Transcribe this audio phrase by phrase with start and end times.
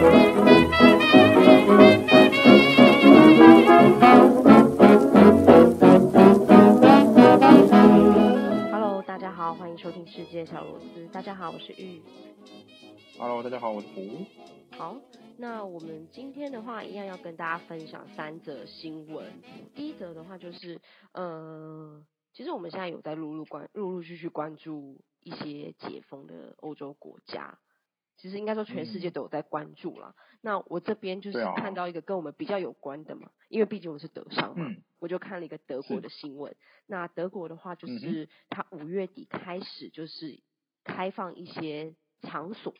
[0.00, 0.12] Hello，
[9.02, 11.04] 大家好，欢迎收听世界小螺丝。
[11.08, 12.00] 大家好，我是玉。
[13.18, 14.24] Hello，大家好，我是胡。
[14.76, 14.96] 好，
[15.36, 19.26] 那我们今天的话，一样要跟大家分享三则新闻。
[19.74, 20.80] 第一则的话就是，
[21.10, 22.00] 呃，
[22.32, 27.58] 其实我们现在有在陆陆关陆陆续续关注一些解封的欧洲国家。
[28.18, 30.14] 其实应该说全世界都有在关注啦。
[30.16, 36.54] 嗯、那我这边就是看到一个跟我们比较有关的嘛，因为毕竟我是德商嘛，嗯、我就看了一个德国的新闻。
[36.86, 40.40] 那德国的话，就是它五月底开始就是
[40.84, 42.74] 开放一些场所。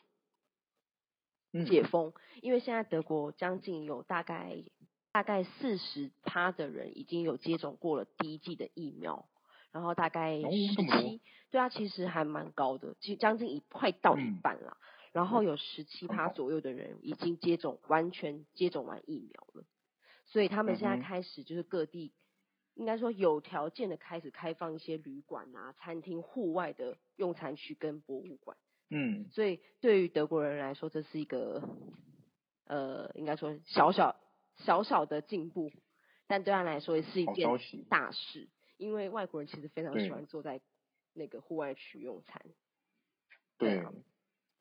[1.65, 4.55] 解封，因为现在德国将近有大概
[5.11, 9.27] 大概四十趴的人已经有接种过了第一剂的疫苗，
[9.71, 14.77] 然后大概十七，对啊，其实还蛮高的，其实将近一快到一半了。
[14.79, 19.65] 嗯、然后有十七趴左右的人已经接种完全接种完疫苗了，
[20.25, 22.13] 所以他们现在开始就是各地
[22.75, 28.55] 应该说有条件的开始开放一些旅馆啊、餐厅、户外的用餐区跟博物馆。
[28.91, 31.61] 嗯，所以对于德国人来说，这是一个
[32.65, 34.15] 呃，应该说小小
[34.57, 35.71] 小小的进步，
[36.25, 37.47] 但对他来说也是一件
[37.89, 38.47] 大事，
[38.77, 40.61] 因为外国人其实非常喜欢坐在
[41.13, 42.41] 那个户外区用餐。
[43.57, 43.91] 对，啊，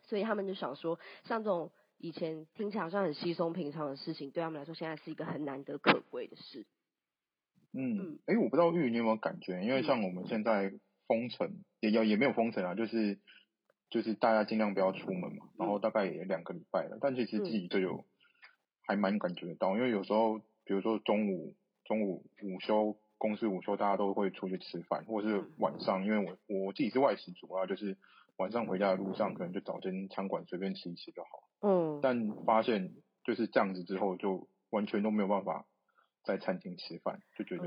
[0.09, 6.67] 所以他们就想说，像这种以前听起来好像很稀松平常的事情，对他们来说现在是一个很难得可贵的事。
[7.73, 10.73] 嗯，哎、欸，我不知道玉你有没有感觉，因为像我们现在
[11.06, 13.19] 封城，也要也没有封城啊，就是。
[13.91, 18.05] 就是大家尽量不要出门嘛，然后大概也两个礼拜了，但其实自己就有
[18.86, 27.97] 还蛮感觉得到，因为有时候比如说中午中午午休，公司午休，大家都会出去吃饭，或者是晚上，因为我我自己是外食族啊，就是
[28.39, 31.28] 晚上回家的路上可能就找间餐馆随便吃一吃就好。
[31.61, 32.00] 嗯。
[32.03, 35.67] 但发现就是这样子之后，就完全都没有办法
[36.25, 37.64] 在餐厅吃饭，就觉得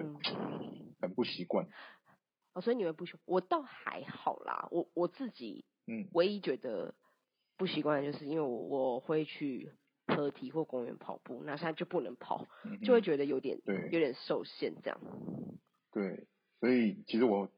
[1.00, 1.67] 很不习惯。
[2.53, 5.63] 哦，所以你们不习惯，我倒还好啦，我我自己。
[5.88, 6.94] 嗯，唯一觉得
[7.57, 9.72] 不习惯的就是因为我我会去
[10.06, 15.01] 河堤或公园跑步，那现在就不能跑，嗯、就会觉得有点对，有点受限这样。
[15.91, 16.28] 对，
[16.59, 17.50] 所以其实我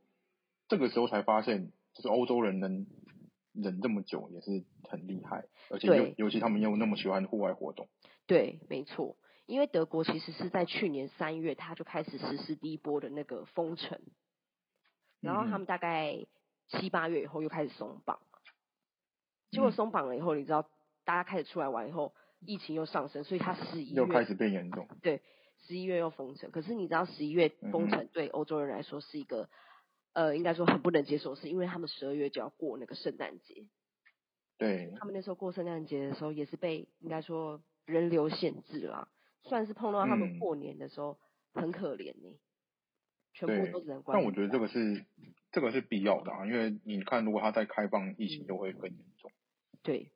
[0.69, 2.88] 这个时候才发现，就是欧洲人能
[3.53, 7.87] 忍这么久也是很厉害，而且尤尤其他们又那么喜欢户外活动。
[8.27, 13.99] 对，没错，因为德国其实是在去年三月他就开始实施第一波的那个封城，
[15.21, 16.25] 然后他们大概。
[16.69, 18.19] 七八月以后又开始松绑，
[19.51, 20.67] 结果松绑了以后，你知道
[21.03, 24.87] 大家开始出来玩以后，疫情又上升，所以他十一月又开始变严重。
[25.01, 25.21] 对，
[25.67, 26.49] 十一月又封城。
[26.51, 29.49] 可是你知道十一月封城对欧洲人来说是一个，
[30.13, 33.68] 呃，应该说很不能接受，是因为他们十二月就要过那个圣诞节。
[34.57, 34.94] 对。
[34.97, 39.09] 他们那时候过圣诞节的时候也是被应该说人流限制啦，
[39.44, 41.19] 算是碰到他们过年的时候
[41.53, 42.38] 很可怜呢。
[43.34, 44.18] 全部都只能关。
[44.18, 45.06] 但我觉得这个是。
[45.51, 49.31] 这个是必要的啊，因为你看，如果它再开放，疫情就会更严重。
[49.84, 50.12] 对，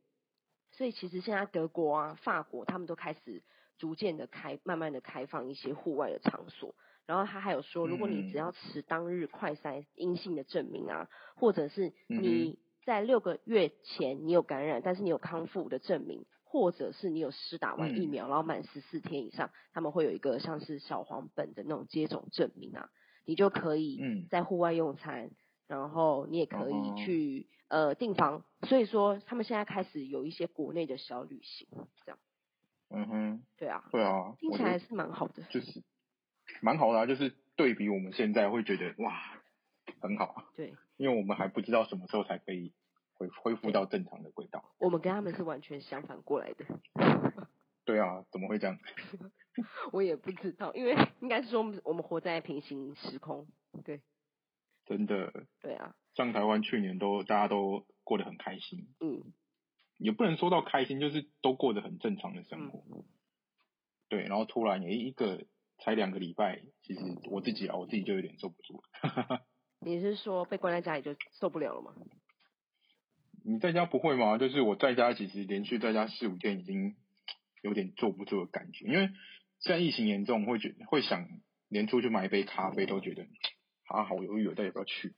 [0.71, 3.43] 所以其实现在德国啊、法国他们都开始
[3.77, 6.73] 逐渐的开，慢慢的开放一些户外的场所。
[7.07, 22.89] 然后他还有说，如果你只要持当日快筛阴性的证明啊，或者是你在六个月前你有感染，但是你有康复的证明，或者是你有施打完疫苗，然后满十四天以上，他们会有一个像是小黄本的那种接种证明啊。
[23.25, 25.35] 你就可以在户外用餐，嗯、
[25.67, 31.67] 然后你也可以去、嗯、呃订房，所以说他们现在开始有一些国内的小旅行，
[32.05, 32.19] 这样。
[32.89, 33.43] 嗯哼。
[33.57, 33.83] 对啊。
[33.91, 34.33] 对啊。
[34.39, 35.43] 听起来是蛮好的。
[35.49, 35.83] 就是
[36.61, 39.21] 蛮好的啊，就是对比我们现在会觉得哇
[40.01, 40.45] 很好。
[40.55, 40.73] 对。
[40.97, 42.73] 因为我们还不知道什么时候才可以
[43.13, 44.63] 恢恢复到正常的轨道。
[44.79, 46.65] 我们跟他们是完全相反过来的。
[47.85, 48.79] 对啊，怎么会这样？
[49.93, 53.47] 我也不知道，因为应该是说我们活在平行时空，
[53.85, 54.01] 对，
[54.85, 55.31] 真的，
[55.61, 59.23] 对啊，像台湾去年都大家都过得很开心，嗯，
[59.99, 63.03] 也不能说到开心，就是都过得很正常的生活，嗯、
[64.09, 65.45] 对，然后突然有一个
[65.79, 69.45] 才两个礼拜，其实我自己啊，我自己就有点坐不住了。
[69.81, 71.93] 你是说被关在家里就受不了了吗？
[73.43, 74.37] 你在家不会吗？
[74.37, 76.95] 就是我在家其实连续在家四五天已经
[77.61, 79.09] 有点坐不住的感觉，因为。
[79.59, 81.27] 现在疫情严重，会觉会想
[81.67, 83.23] 连出去买一杯咖啡都觉得
[83.87, 85.15] 啊好犹豫，我到底要不要去？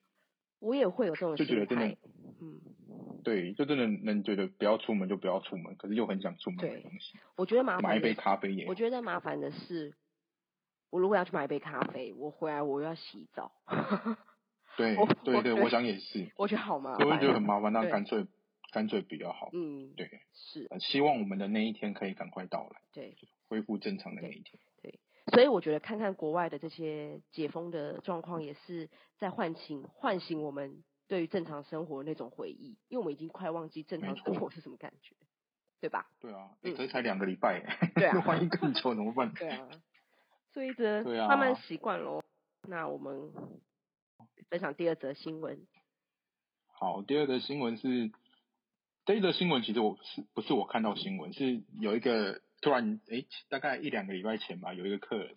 [0.60, 1.98] 我也会有这种就觉得真的，
[2.40, 7.20] 嗯，对，就真的能觉得不要出门就不要出门，可是又很想出门买东西。
[7.36, 8.66] 我觉得麻烦买一杯咖啡也。
[8.66, 9.94] 我觉得麻烦的是，
[10.90, 13.52] 我如果要去买一杯咖啡，我回来我又要洗澡。
[14.78, 16.32] 对对对，我想也是。
[16.38, 17.06] 我觉得好麻烦。
[17.06, 18.26] 我会觉得很麻烦，那干脆
[18.72, 19.50] 干脆比较好。
[19.52, 20.70] 嗯，对，是。
[20.80, 22.82] 希望我们的那一天可以赶快到来。
[22.94, 23.16] 对，
[23.48, 24.60] 恢复正常的那一天。
[24.82, 24.92] 对，
[25.26, 35.14] 对，所以我觉得看看国外的这些解封的状况，也是在唤醒唤醒我们对于正常生活的那种回忆，因为我们已经快忘记正常生活是什么感觉，
[35.82, 36.08] 对吧？
[36.22, 37.62] 对啊，欸、可是才两个礼拜，
[37.96, 39.34] 对啊， 万一更久怎么办？
[39.34, 39.72] 对啊，所
[40.64, 42.22] 以这慢慢习惯喽。
[42.68, 43.32] 那我们
[44.50, 45.68] 分享第二则新闻。
[46.68, 48.12] 好，第二则新闻是，
[49.06, 55.36] 这一则新闻其实我是不是我看到新闻，是有一个突然哎、欸，大概一两个礼拜前吧，有一个客人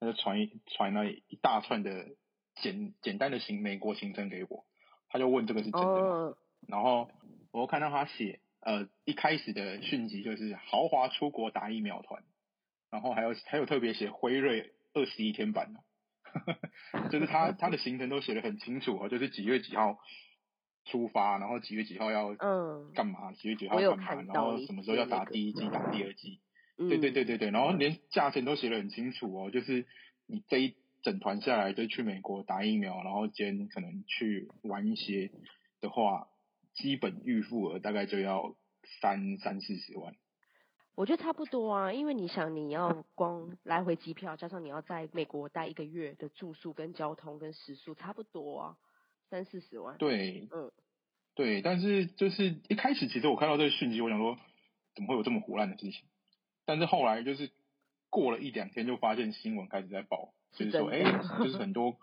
[0.00, 2.06] 他就传传了一大串的
[2.56, 4.64] 简简单的行美国行程给我，
[5.08, 6.36] 他就问这个是真的吗？Oh.
[6.68, 7.10] 然后
[7.50, 12.22] 我看到他写呃一开始的讯息就是豪华出国打疫苗团，
[12.94, 15.74] 然后还有还有特别写辉瑞二十一天版
[17.10, 19.98] 就是他他的行程都写的很清楚，就是几月几号
[20.84, 26.40] 出发，然后几月几号要嗯干嘛，几月几号要干嘛，然后什么时候要打第一剂、打第二剂，
[26.88, 29.88] 对对对对对，然后连价钱都写的很清楚哦，就是
[30.28, 35.32] 你这一整团下来就去美国打疫苗，然后兼可能去玩一些
[35.80, 36.28] 的话，
[36.74, 38.54] 基本预付额大概就要
[39.00, 40.14] 三三四十万。
[40.96, 48.76] 我觉得差不多啊，因为你想，你要光来回机票，加上你要在美国待一个月的住宿跟交通跟食宿，差不多啊，
[49.28, 49.96] 三四十万。
[49.98, 50.70] 对，嗯，
[51.34, 54.38] 对，但是就是一开始其实我看到这个讯息，我想说
[54.94, 56.04] 怎么会有这么胡乱的事情？
[56.64, 57.50] 但是后来就是
[58.08, 61.96] 过了一两天，就发现新闻开始在报，就是说，哎、欸，就是很多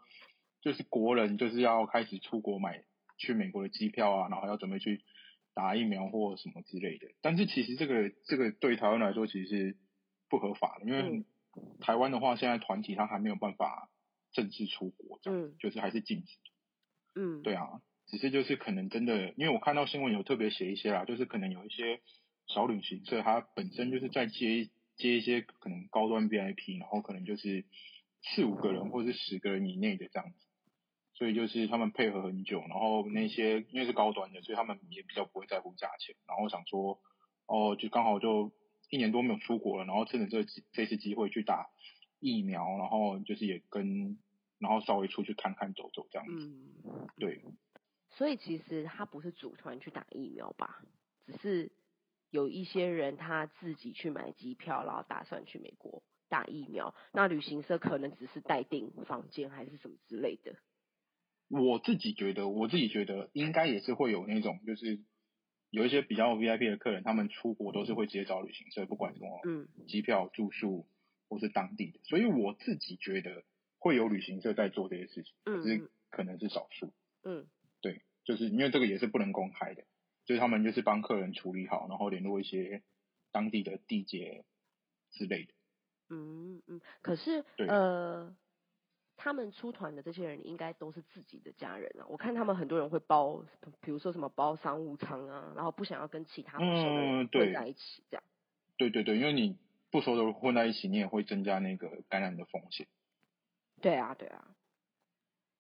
[0.59, 2.83] 就是国人就是要开始出国买
[3.17, 5.01] 去美国的机票啊，然后要准备去。
[5.53, 9.77] 打疫苗或什么之类的，但是其实这个这个对台湾来说其实是
[10.30, 11.25] 不合法的，因为
[11.80, 13.89] 台湾的话现在团体他还没有办法
[14.31, 16.38] 正式出国，这样就是还是禁止。
[17.15, 22.00] 嗯，对啊，只是就是可能真的，因为我看到新闻有特别写一些啦，就是可能有一些
[22.48, 27.65] 小旅行社，它本身就是在接接一些可能高端 VIP，然后可能就是
[28.21, 30.45] 四五个人或是十个人以内的这样子。
[31.21, 36.15] 所以就是他们配合很久，然后那些因为是高端的，所以他们也比较不会在乎价钱。
[36.25, 37.00] 然后想说，
[37.45, 38.51] 哦，就刚好就
[38.89, 41.69] 一年多没有出国了，然后趁着这这次机会去打
[42.19, 44.18] 疫苗，然后就是也跟，
[44.57, 46.47] 然后稍微出去看看走走这样子。
[46.83, 47.44] 嗯，对。
[48.09, 50.81] 所以其实他不是组团去打疫苗吧？
[51.27, 51.71] 只是
[52.31, 56.95] 有一些人他自己去买机票，然后打算去美国打疫苗。
[57.13, 60.56] 那旅行社可能只是待订房间还是什么之类的。
[61.51, 65.00] 我自己觉得，我自己觉得应该也是会有那种，就是
[65.69, 70.88] 有一些比较 VIP 的客人，他们出国都是会直接找旅行社，不管什么，嗯，机票、住宿
[71.27, 72.00] 或是当地的。
[72.03, 73.44] 所以我自己觉得
[73.77, 76.94] 会有旅行社在做这些事情，可是可能是少数。
[77.24, 77.48] 嗯，
[77.81, 79.83] 对，就是因为这个也是不能公开的，
[80.25, 82.81] 就是他们就是帮客人处理好，然后联络一些
[83.31, 84.45] 当地的地接
[85.12, 85.53] 之类的。
[86.09, 88.36] 嗯嗯，可是对呃。
[89.23, 93.45] 他们出团的这些人应该都是自己的家人啊，我看他们很多人会包，
[93.79, 98.29] 比如说什么包商务舱啊，然后不想要跟其他不熟的人混在一起，这样、嗯。
[98.77, 99.59] 对对对，因为你
[99.91, 102.88] 不熟的人混在一起，你也会增加那个感染的风险。
[103.79, 104.44] 对啊，对啊。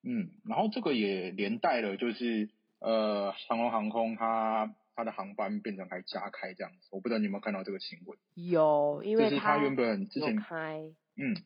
[0.01, 2.49] 嗯，然后这个也连带了，就是
[2.79, 8.17] 呃，长龙航空它它的航班变成还加开这样子，我不知道你有没有看到这个新闻？
[8.33, 10.81] 有，因为就是它原本之前开，
[11.15, 11.43] 嗯。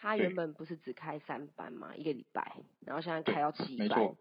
[0.00, 3.86] 他原本不是只开三班嘛，一个礼拜，然后现在开到七班。
[3.86, 4.16] 没错。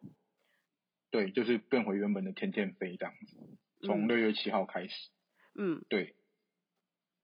[1.10, 3.38] 对，就是变回原本的天天飞这样子，
[3.88, 4.94] 从六月七号开始。
[5.56, 5.86] 嗯。
[5.88, 6.16] 对。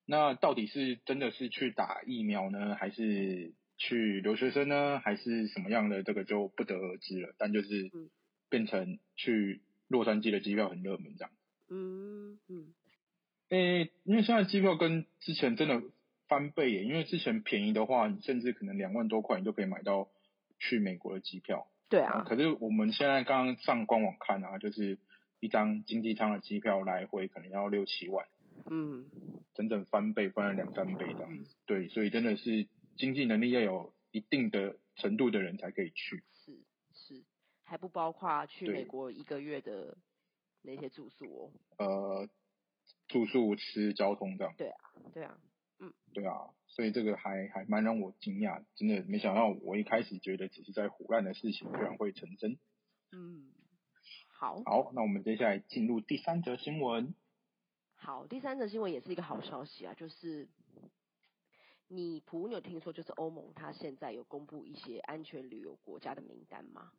[0.05, 6.01] 那到底是真的是去打疫苗呢，还是去留学生呢，还是什么样的？
[6.03, 7.35] 这个就不得而知了。
[7.37, 7.91] 但就是
[8.47, 11.31] 变成去洛杉矶的机票很热门这样。
[11.67, 12.73] 嗯嗯。
[13.49, 15.83] 诶，因为现在机票跟之前真的。
[16.27, 16.83] 翻倍耶！
[16.83, 20.09] 因为之前便宜的话，你甚至可能两万多块，你就可以买到
[20.59, 21.67] 去美国的机票。
[21.89, 22.23] 对啊。
[22.27, 24.97] 可是我们现在刚刚上官网看啊，就是
[25.39, 28.25] 一张经济舱的机票来回可能要六七万。
[28.69, 29.05] 嗯。
[29.53, 31.43] 整整翻倍，翻了两三倍这样子。
[31.43, 31.55] 嗯。
[31.65, 32.67] 对，所以真的是
[32.97, 36.23] 经济能力要有一定的程度的人才可以去。
[36.31, 36.51] 是
[36.93, 37.23] 是，
[37.63, 39.97] 还不包括去美国一个月的
[40.61, 41.51] 那些住宿哦。
[41.77, 42.29] 呃，
[43.07, 44.53] 住宿、吃、交通这样。
[44.57, 44.79] 对啊，
[45.13, 45.37] 对啊。
[45.79, 52.57] 嗯，对啊，所以这个还还蛮让我惊讶，真的没想到我一开始觉得只是在胡乱的事情，居然会成真。
[53.11, 53.51] 嗯，
[54.29, 57.13] 好，好，那我们接下来进入第三则新闻。
[57.95, 60.47] 好，第三则新闻也是一个好消息啊，就是
[61.87, 66.91] 你普，你有听说就是欧盟它现在有公布一些安全旅游国家的名单吗？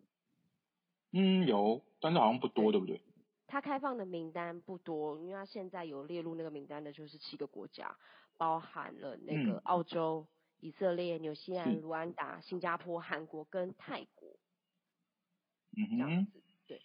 [1.12, 3.00] 嗯，有，但是好像不多，对，对不对？
[3.47, 7.97] 它开放的名单不多，因为它现在有列入那个名单的就是七个国家，
[8.37, 14.37] 包含了那个澳洲、嗯、以色列、纽西兰、卢安达、新加坡、韩国跟泰国。
[15.76, 16.81] 嗯哼，这样子，对，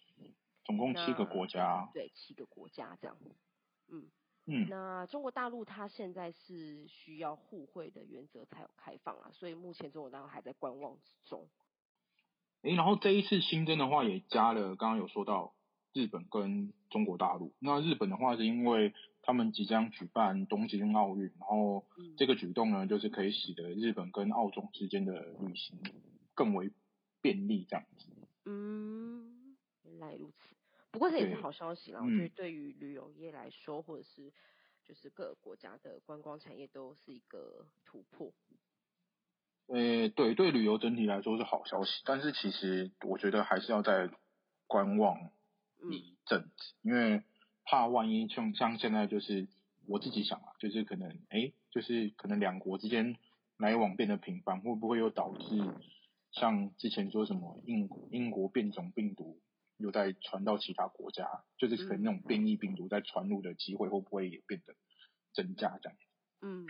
[0.66, 1.90] 总共七个国家。
[1.94, 3.18] 对，七个国家这样。
[3.88, 4.10] 嗯
[4.46, 4.68] 嗯。
[4.70, 11.48] 那中国大陆它现在是需要互惠的原则才有开放啊，所以目前中国大陆还在观望之中。
[12.64, 15.54] 诶、欸，然后这一次新增的话也加了，刚刚有说到。
[15.94, 21.86] 日本跟中国大陆，那日本的话是因为他们即将举办东京奥运，然后
[22.18, 25.78] 这个举动呢，就是可以使得日本跟澳洲之间的旅行
[26.34, 26.72] 更为
[27.22, 28.08] 便利，这样子。
[28.46, 30.56] 嗯，原来如此。
[30.92, 34.32] 不过这也是好消息啦，我觉得对于旅游业来说，或者是
[34.86, 38.32] 就是各个国家的观光产业都是一个突破。
[39.68, 44.10] 呃、欸，对，对旅游整体来说是好消息，但是其实我觉得还是要在
[44.68, 45.32] 观望。
[45.90, 47.24] 一阵子，因为
[47.64, 49.48] 怕万一像像现在就是
[49.88, 53.18] 我自己想啊，就是可能哎、欸，就是可能两国之间
[53.58, 55.58] 来往变得频繁，会不会又导致
[56.32, 59.42] 像之前说什么英英国变种病毒
[59.78, 64.76] 又在传到其他国家，就是可能那种变异病毒在传入的机会会不会也变得
[65.34, 65.98] 增加这样？
[66.42, 66.68] 嗯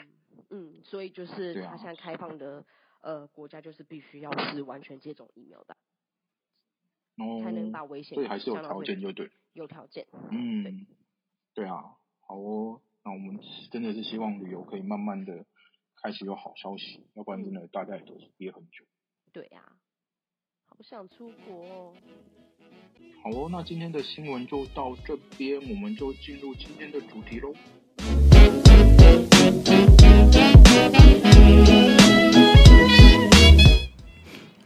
[0.49, 2.59] 嗯，所以就是他现在开放的、
[2.99, 5.77] 啊、呃国家就是必须要是完全接种疫苗的。
[7.43, 9.29] 才能把危险，所以还是有条件，就对。
[9.53, 10.07] 有条件。
[10.31, 10.63] 嗯，
[11.53, 11.83] 对，对啊，
[12.27, 12.81] 好哦。
[13.03, 13.39] 那我们
[13.71, 15.45] 真的是希望旅游可以慢慢的
[16.01, 18.85] 开始有好消息，要不然真的大家也都是憋很久。
[19.33, 19.75] 对呀、啊，
[20.65, 21.93] 好想出国哦。
[23.23, 27.53] 好哦，那今天的新闻就到这边，我们就进入今天的主题喽。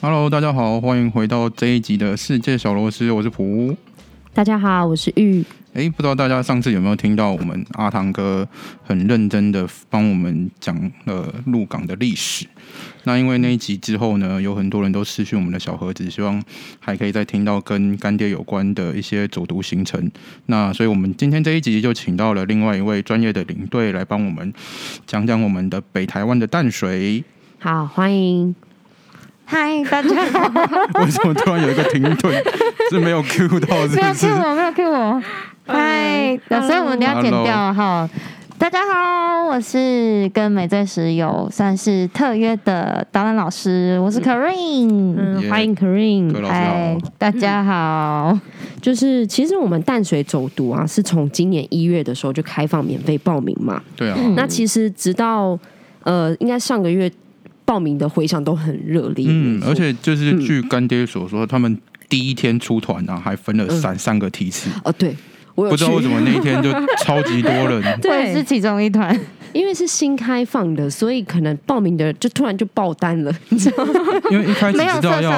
[0.07, 3.75] Hello，大家好，欢迎回到这一集的世界小螺丝，我是普。
[4.35, 5.43] 大家好，我是玉。
[5.74, 8.47] 哎，不知道大家上次有没有听到我们阿汤哥
[8.83, 12.45] 很认真的帮我们讲了鹿港的历史？
[13.05, 16.39] 那因为那一集之后呢，有很多人都失去我们的小盒子，希望
[16.79, 20.12] 还可以再听到跟干爹有关的一些走读行程。
[20.45, 24.53] 那所以我们今天这一集就请到了另外一位专业的领队来帮我们
[25.07, 27.24] 讲讲我们的北台湾的淡水。
[27.57, 28.53] 好，欢迎。
[29.47, 30.49] 嗨，大家好。
[30.99, 32.43] 为什么突然有一个停顿？
[32.89, 34.27] 是没有 Q 到是不是？
[34.27, 35.23] 没有 Q 我，没有 Q 我。
[35.67, 38.09] 嗨，所以我们都要剪掉哈。
[38.57, 46.33] 大家好，我是跟美最时有算是特约的导览老师，我是 Karine，嗯，欢迎 Karine。
[46.43, 48.37] 嗨，大家好。
[48.81, 53.81] 就是其实我们淡水走读啊，是从今年一月的时候就开放免费报名嘛。
[53.95, 54.17] 对啊。
[54.35, 55.57] 那其实直到
[56.03, 57.11] 呃，应该上个月。
[57.65, 64.69] 报名的回响都很热烈，嗯，而且就是据干爹所说，嗯、他们第一天出团呢，还分了三、嗯、三个梯次。
[64.84, 65.15] 哦，对，
[65.55, 66.72] 我不知道为什么那一天就
[67.03, 69.19] 超级多人，对，是其中一团，
[69.51, 73.93] 因为是新开放的，所以可能报名的就突然就爆单了， 你知道吗？
[74.29, 75.31] 因为一开始知道要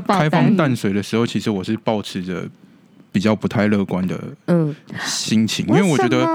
[0.00, 2.48] 开放淡水的时候，其实我是保持着
[3.12, 4.74] 比较不太乐观的嗯。
[5.04, 6.26] 心情，嗯、因为我觉得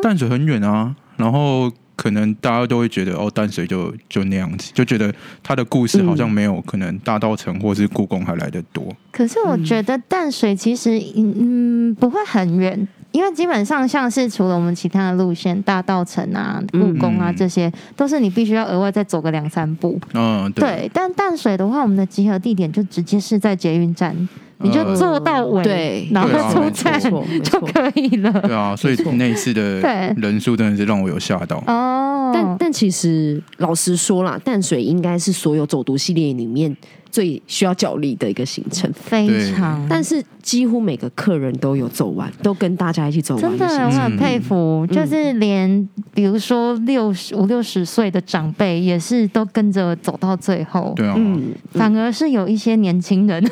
[0.00, 1.72] 淡水很远啊，然后。
[1.94, 8.84] 可能大家都会觉得哦，淡水就就那样子，就觉得它的故事好像没有可能大稻城或是故宫还来得多。
[9.10, 20.00] 可是我觉得淡水其实嗯不会很远，因为基本上像是除了我们其他的路线，大稻城啊、故宫啊这些，都是你必须要额外再走个两三步。
[20.14, 20.62] 嗯，对。
[20.62, 24.16] 对，但淡水的话，我们的集合地点就直接是在捷运站。
[24.62, 28.32] 你就做到尾，对，然后出站就可以了。
[28.42, 29.80] 对啊，所以那一次的
[30.16, 31.62] 人数真的是让我有吓到。
[31.66, 36.74] 哦，但但其实老实说啦，淡水应该是所有走读系列里面
[37.10, 39.84] 最需要脚力的一个行程，非常。
[39.88, 43.42] 但是几乎每个客人都有走完，都跟大家一起走完。
[43.42, 50.92] 真的，我很佩服，就是连比如说六十五六十岁的长辈也是都跟着走到最后。
[50.96, 53.42] 对啊，嗯，反而是有一些年轻人。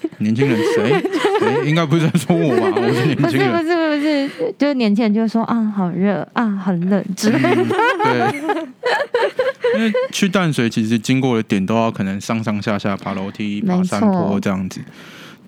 [0.18, 1.02] 年轻人谁？
[1.40, 1.68] 谁？
[1.68, 2.72] 应该不是在说我吧？
[2.80, 3.50] 我是年轻人。
[3.52, 7.64] 不是不是不是，就是年轻人就说啊，好热啊，很冷之类的。
[7.64, 8.40] 对，
[9.76, 14.80] 因为去淡水其实经过的点都要可能上上下下爬楼梯、爬山坡这样子。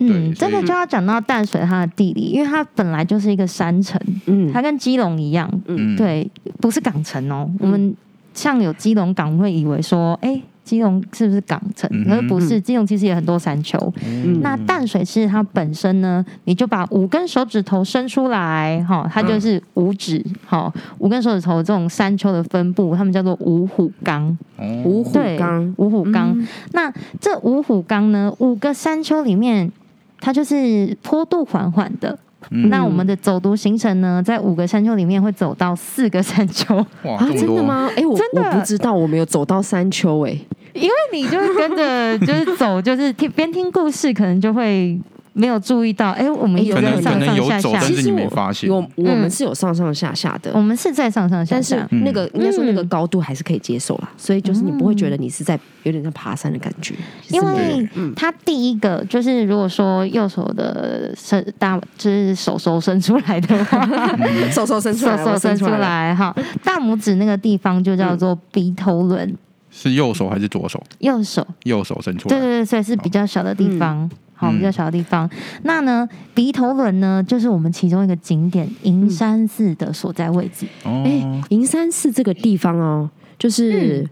[0.01, 7.51] 嗯，这个就要讲到淡水它的地理，因为它本来就是一个山城，嗯，它跟基隆一样，嗯，对，不是港城哦。
[7.59, 7.95] 我们
[8.33, 10.41] 像有基隆港，会以为说，哎。
[10.69, 11.89] 基隆是不是港城？
[12.05, 13.79] 可是不是，基隆其实也很多山丘。
[14.05, 24.37] 嗯、那淡水其实它本身呢，你就把五根手指头伸出来，哈，它就是五指，哈，五根手指头这种山丘的分布，他们叫做五虎冈。
[24.85, 26.37] 五虎冈，五虎岗。
[26.37, 29.73] 嗯、那这五虎冈呢，五个山丘里面，
[30.21, 32.19] 它就是坡度缓缓的，
[32.51, 36.75] 嗯、那我们的走读行程呢，在五个山丘里面会走到四个山丘。
[37.05, 37.89] 哇，啊、真的吗？
[37.93, 44.99] 哎、欸，我真的我不知道，我没有走到山丘哎、欸，因为你就跟着就是走，就是听边听故事，可能就会。
[45.39, 56.97] 没有注意到，哎，我们有在上上下下，其实我我我们是有上上下下的，我们是在上上下下，但是那个应该说那个高度还是可以接受啦，所以就是你不会觉得你是在有点像爬山的感觉，
[57.29, 63.87] 因为他第一个就是如果说右手的伸大就是手手伸出来的话，
[64.51, 69.37] 手手伸出来， 手手伸出来哈，大拇指那个地方就叫做鼻头轮，
[69.71, 70.83] 是右手还是左手？
[70.99, 74.11] 右手，右手伸出来，对对对，所以是比较小的地方。
[74.41, 75.27] 好，比较小的地方。
[75.27, 80.65] 嗯、那呢，鼻头轮呢，就是我们其中一个景点银山寺的所在位置。
[80.85, 84.09] 哦，哎，银山寺这个地方哦，就是、嗯、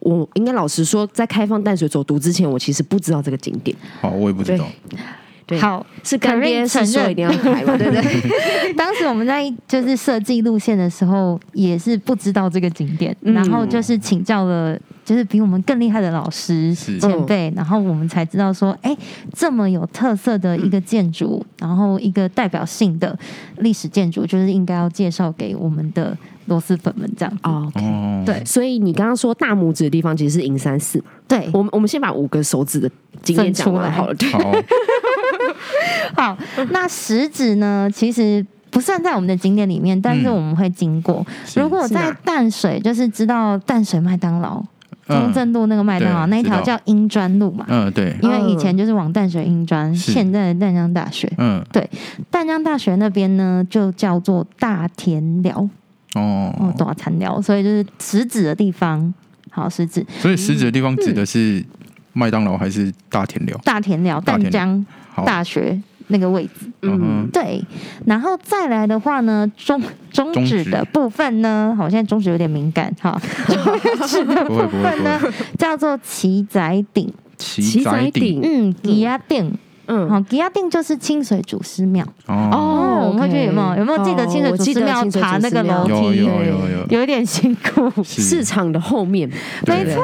[0.00, 3.76] 我应该老实说，在开放淡水走读之前，我其实不知道这个景点。
[4.00, 4.64] 好，我也不知道。
[5.44, 8.72] 对，好，是干爹承认一定要开嘛， 对不对？
[8.74, 14.78] 当时我们在就是设计路线的时候，也是不知道这个景点，嗯、然后就是请教了。
[15.08, 18.94] 就是比我们更厉害的老师前辈，然后我们才知道说，哎，
[19.32, 23.18] 这么有特色的一个建筑，然后一个代表性的
[23.60, 27.38] 历史建筑，就是应该要介绍给我们的螺蛳粉们这样。
[27.40, 31.02] OK，对，所以你刚刚说大拇指的地方其实是银山寺。
[31.26, 32.90] 对，我们我们先把五个手指的
[33.22, 34.14] 景点讲完好了。
[36.14, 36.36] 好，
[36.68, 37.90] 那食指呢？
[37.90, 41.26] 其实不算在我们的景点里面，但是我们会经过。
[41.56, 44.62] 如果在淡水，就是知道淡水麦当劳。
[45.08, 51.64] 中正路那个麦当劳那一条叫英专路嘛，嗯对，因为以前就是往淡水英专，现在的淡江大学，嗯。
[51.72, 51.88] 对，
[52.30, 55.68] 淡江大学那边呢就叫做大田寮，
[56.14, 56.54] 哦。
[56.58, 59.12] 哦大田寮，所以就是食指的地方，
[59.50, 61.64] 好食指，所以食指的地方指的是
[62.12, 63.58] 麦当劳还是大田寮？
[63.64, 64.84] 大田寮淡江
[65.24, 65.80] 大学。
[66.08, 67.62] 那个位置，嗯，对，
[68.06, 75.20] 然后再来的话呢，中中指的部分呢，好，现在中指有点敏感，哈， 中指的部分呢
[75.58, 89.26] 叫做脐仔顶，脐仔顶，嗯，吉仔顶，嗯，好，吉仔顶就是清水祖师庙，哦，我们会觉得有没有有没有记得清水祖师庙爬那个楼梯，有有有，有一点辛苦，市场的后面，
[89.66, 90.02] 没错，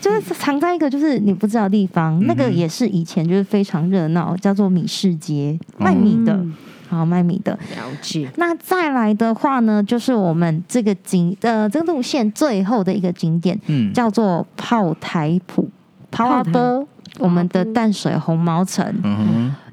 [0.00, 6.40] 就是藏在一个就是你不知道的地方，那个也是以前就是非常热闹，叫做米市街，卖米的，
[6.88, 8.30] 好卖米的，了解。
[8.36, 15.68] 那再来的话呢，就是我们这个景呃这个路线最后的一个景点，嗯，叫做炮台埔，
[16.10, 16.88] 炮阿波。
[17.18, 18.84] 我们的淡水红毛城，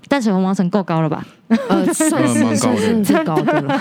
[0.07, 1.25] 淡水红毛城够高了吧？
[1.69, 3.79] 呃，算是蛮高的，最高的了。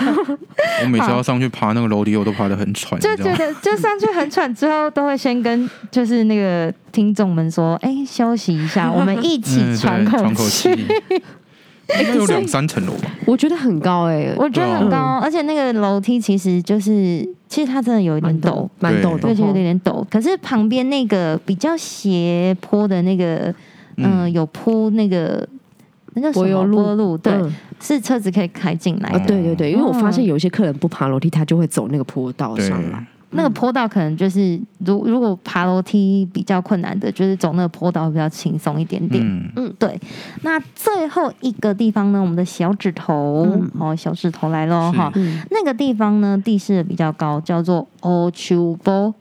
[0.83, 2.99] 我每次要上去爬那个楼梯，我都爬得很喘。
[2.99, 10.69] 就觉得就上去很喘，之后都会先跟就是那个听众们说：“哎，休息一下，我们一起喘口气。”
[11.99, 13.11] 应该有两三层楼吧？
[13.25, 20.03] 我觉得很高哎，我觉得很高，而且那个楼梯其实就是，其实它真的有一点陡，蛮陡的，而且有点陡。
[20.09, 23.53] 可是旁边那个比较斜坡的那个，
[23.97, 25.47] 嗯，有铺那个
[26.13, 27.33] 那个柏油路，对，
[27.79, 29.19] 是车子可以开进来。
[29.27, 33.05] 对对对，因为我发现有一些客人不爬楼梯，他就会走那个坡道上来。
[33.33, 39.23] 那个坡道可能就是，如如果爬楼梯比较困难的，就是走那个坡道会比较轻松一点点。
[39.25, 39.99] 嗯嗯，对。
[40.41, 45.11] 那最后一个地方呢，我们的小指头，嗯、哦，小指头来喽哈。
[45.15, 49.13] 嗯、那个地方呢，地势比较高，叫做乌秋埔。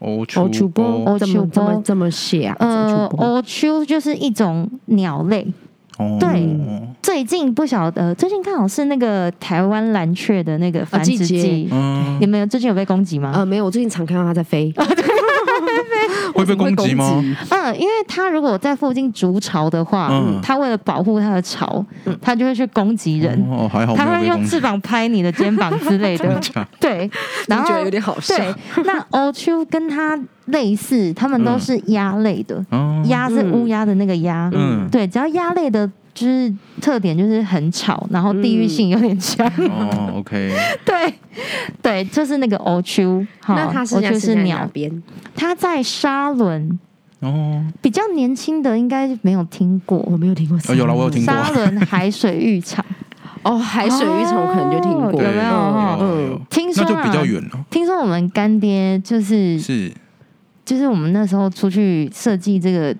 [0.00, 2.56] 乌秋埔，乌秋埔，怎么这么写啊？
[2.60, 5.46] 呃，乌秋就是一种鸟类。
[6.20, 6.48] 对，
[7.02, 11.68] 最近不晓得，最近刚好是那个台湾蓝雀的那个繁殖季，
[12.20, 12.46] 你们有？
[12.46, 13.32] 最近有被攻击吗？
[13.34, 14.72] 呃，没有，我最近常看到它在飞。
[16.38, 17.22] 会被攻击吗？
[17.50, 21.84] 嗯，因为它如果在附近筑巢的话，嗯，它为了保护它的巢，
[22.20, 23.38] 它就会去攻击人。
[23.50, 26.40] 哦，还好，它会用翅膀拍你的肩膀之类的。
[26.80, 27.10] 对，
[27.48, 28.36] 然后觉得有点好笑。
[28.36, 32.64] 对，那欧丘跟它类似，它们都是鸭类的。
[33.04, 34.50] 鸭是乌鸦的那个鸭。
[34.54, 35.90] 嗯，对，只要鸭类的。
[36.18, 39.46] 就是特点就是很吵，然后地域性有点强。
[39.70, 40.52] 哦，OK。
[40.84, 41.14] 对
[41.80, 43.24] 对，就是那个欧秋。
[43.46, 45.00] 那它是欧秋是鸟边，
[45.36, 46.76] 它在沙伦。
[47.20, 47.64] 哦。
[47.80, 50.58] 比较年轻的应该没有听过，我没有听过。
[50.68, 51.32] 哦有了，我有听过。
[51.32, 52.84] 沙伦海水浴场。
[53.44, 55.98] 哦，海水浴场我可能就听过，有没有？
[56.00, 57.64] 嗯，听说那就比较远了。
[57.70, 59.92] 听说我们干爹就是是，
[60.64, 62.92] 就是我们那时候出去设计这个。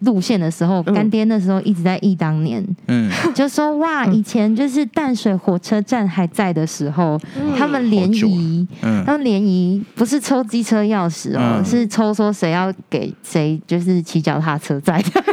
[0.00, 7.20] 路线的时候，干爹那时候一直在忆当年，嗯，就说哇，以前就是淡水火车站还在的时候，
[7.56, 8.66] 他们联谊，
[9.04, 15.24] 他们联谊不是抽机车钥匙哦，是抽说谁要给谁，就是骑脚踏车在的。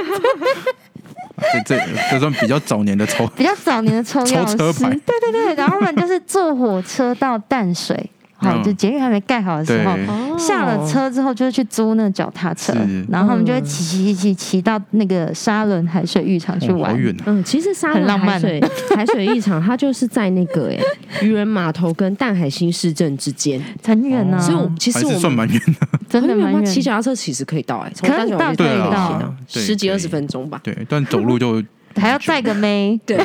[1.53, 8.09] 这这这算比较早年的抽， 比较早年的抽钥匙， 对对对，然后我们就是坐火车到淡水。
[8.39, 12.73] 好，就捷运还没盖好的时候，下了车之后就是去租那个脚踏车，
[13.09, 16.95] 然后他们就会骑骑骑骑骑到那个沙仑海水浴场去玩。
[17.25, 18.61] 嗯，其实沙仑海水
[18.95, 20.77] 海水浴场它就是在那个哎
[21.25, 24.39] 渔人码头跟淡海新市镇之间，很远呢。
[24.39, 26.65] 所以其实我们算蛮远的， 真的蛮远。
[26.65, 30.59] 骑脚踏车其实可以到哎，可以到可以到十几二十分钟吧。
[30.63, 31.63] 对，但走路就
[31.95, 33.17] 还要载个妹，对，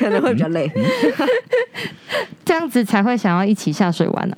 [0.00, 0.70] 可能会比较累。
[2.44, 4.34] 这样子才会想要一起下水玩呢。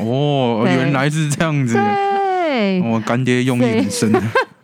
[0.00, 1.74] 哦，原来是这样子。
[1.74, 4.12] 对，我干爹用意很深。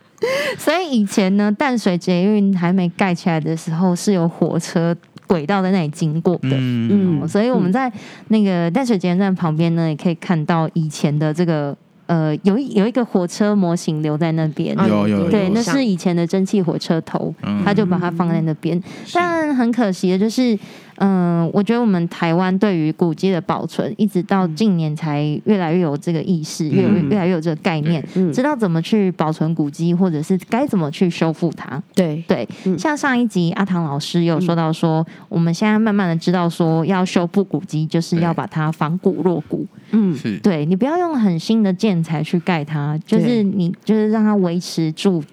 [0.57, 6.49] 所以以前呢，淡水捷运还没盖起来的时候，是有火车轨道在那里经过的。
[6.51, 7.91] 嗯，所以我们在
[8.27, 11.75] 那个淡水捷运站旁边呢，也可以看到以前的这个。
[12.07, 17.33] 呃，有一有一个火车模型留在那边，有有对，那是以前的蒸汽火车头，
[17.63, 18.81] 他就把它放在那边。
[19.13, 20.57] 但很可惜的就是，
[20.97, 31.81] 嗯，我觉得我们台湾对于古迹的保存，一直到近年才越来越有这个意识，越越来越有这个概念，知道怎么去保存古迹，或者是该怎么去修复它。
[31.95, 32.23] 对。
[32.27, 39.65] 对，像上一集阿唐老师有说到说，我们现在慢慢的知道说，要修复古迹，就是要把它仿古落古。
[39.91, 40.37] 嗯，是。
[40.39, 45.23] 对，你不要用很新的建材去盖它，就是你就是让它维持住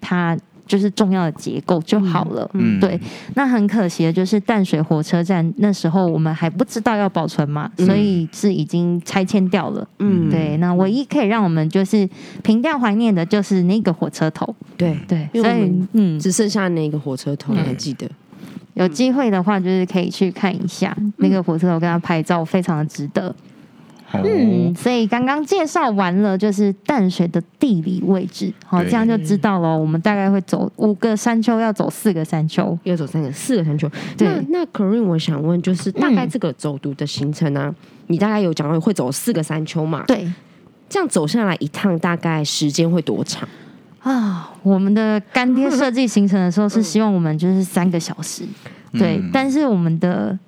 [0.00, 0.36] 它
[0.68, 2.48] 就是重要的结构就好了。
[2.52, 3.00] 嗯，对。
[3.34, 9.88] 那很可惜的就是淡水火车站那时候我们还不知道要保存嘛，所以是已经拆迁掉了。
[9.98, 10.56] 嗯，对。
[10.58, 12.08] 那唯一可以让我们就是
[12.44, 14.54] 凭吊怀念的就是那个火车头。
[14.76, 18.08] 对对，所以嗯，只剩下那个火车头，你还记得？
[18.74, 23.34] 有机会的话，就是可以去看一下那个火车头，跟他拍照，非常的值得。
[24.10, 29.76] 嗯，所以刚刚介绍完了，就是淡水的地理位置，好，这样就知道了。
[29.76, 33.86] 我们大概会走五个山丘，要走四个山丘，要走三个四个山丘。
[34.16, 37.68] 对，那那 Corine，我想问，就是大概这个走读的行程呢、啊？
[37.68, 37.74] 嗯、
[38.06, 40.02] 你大概有讲到会走四个山丘嘛？
[40.06, 40.26] 对，
[40.88, 43.46] 这样走下来一趟大概时间会多长
[44.00, 44.54] 啊？
[44.62, 48.44] 我们的干爹设计行程的时候是希望我们就是三个小时，
[48.92, 50.38] 嗯、对，但是我们的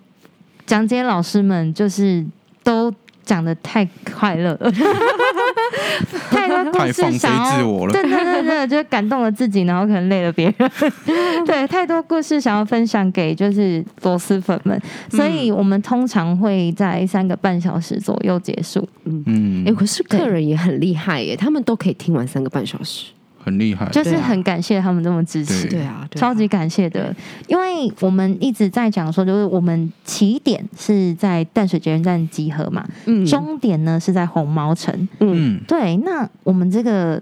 [0.64, 2.24] 讲解老师们就是
[2.64, 2.90] 都。
[3.30, 4.58] 讲的太快乐，
[6.32, 10.70] 太多故事想要，对对对对，就感动了自己，然后可能累了别人。
[11.46, 14.76] 对，太多故事想要分享给就是螺蛳粉们，
[15.10, 18.80] 所以我们通常会在三个半小时左右结束。
[19.04, 23.12] 嗯嗯，哎，可是客人也很厉害耶，他们都可以听完三个半小时。
[23.42, 25.82] 很厉害，就是很感谢他们这么支持，对。
[25.82, 27.14] 啊，超级感谢的。
[27.48, 35.96] 因为我们一直在讲说，就是我们起点是在淡水捷运站集合嘛，嗯，终点呢是在红毛城，嗯，对。
[35.98, 37.20] 那我们这个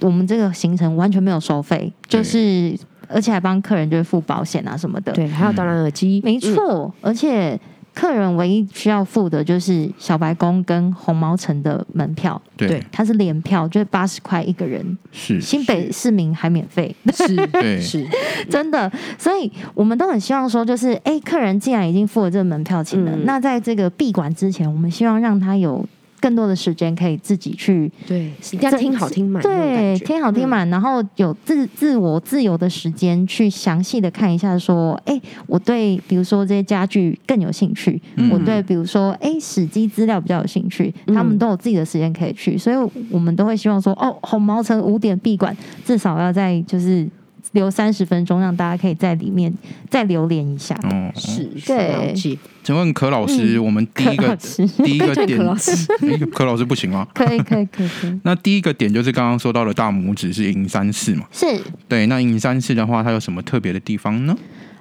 [0.00, 2.76] 我们这个行程完全没有收费，就是
[3.08, 7.58] 而且还帮客人就是付保险啊什么的，对，还有导览耳机，没错，而且。
[7.94, 15.40] 客人唯一需要付的就是小白宫跟红毛城的门票，对，它是联票，就是八十块一个人，是。
[15.40, 18.04] 新北市民还免费，是， 对，是。
[18.50, 25.86] 真的，所以我们都很希望说，就是哎、欸，客人既然已经付了这个门票钱了，嗯、那在这个闭馆之前，我们希望让他有。
[26.24, 42.76] 更多的时间可以自己去对，一定要听好听满，对，听好听满，然后有自自我自由的时间去详细的看一下，说，哎，我对比如说这些家具更有兴趣，我对比如说哎史记资料比较有兴趣，他们都有自己的时间可以去，所以
[43.10, 47.06] 我们都会希望说，哦，红毛城五点闭馆，至少要在就是。
[47.54, 49.52] 留三十分钟，让大家可以在里面
[49.88, 50.78] 再留连一下。
[50.84, 52.14] 哦，是，对。
[52.62, 54.36] 请问可老师，我们第一个
[54.84, 55.86] 第一个点，可老师，
[56.32, 57.06] 可老师不行吗？
[57.12, 57.88] 可以，可以，可以。
[58.22, 61.26] 那第一个点就是刚刚说到的大拇指是银山寺嘛？
[61.32, 61.46] 是。
[61.88, 64.36] 对，那银山寺的话，它有什么特别的地方呢？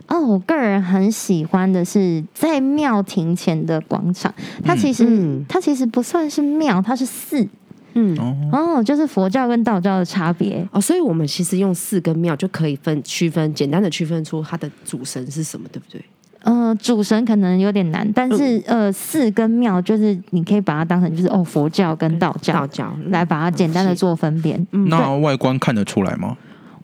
[0.07, 4.33] 哦，我个人很喜欢的是在庙庭前的广场，
[4.63, 7.47] 它其实它其实不算是庙，它是寺。
[7.95, 8.17] 嗯
[8.51, 16.03] 哦，就是佛教跟道教的差别哦，所以我们其实用寺跟庙就可以分区分，简单的区分出它的主神是什么，对不对？
[16.41, 24.67] 呃，主神可能有点难，但是、嗯、呃，寺跟庙就是你可以把它当成就是哦，佛教跟道教，道教来把它简单的做分辨。
[24.71, 26.35] 嗯，那外观看得出来吗？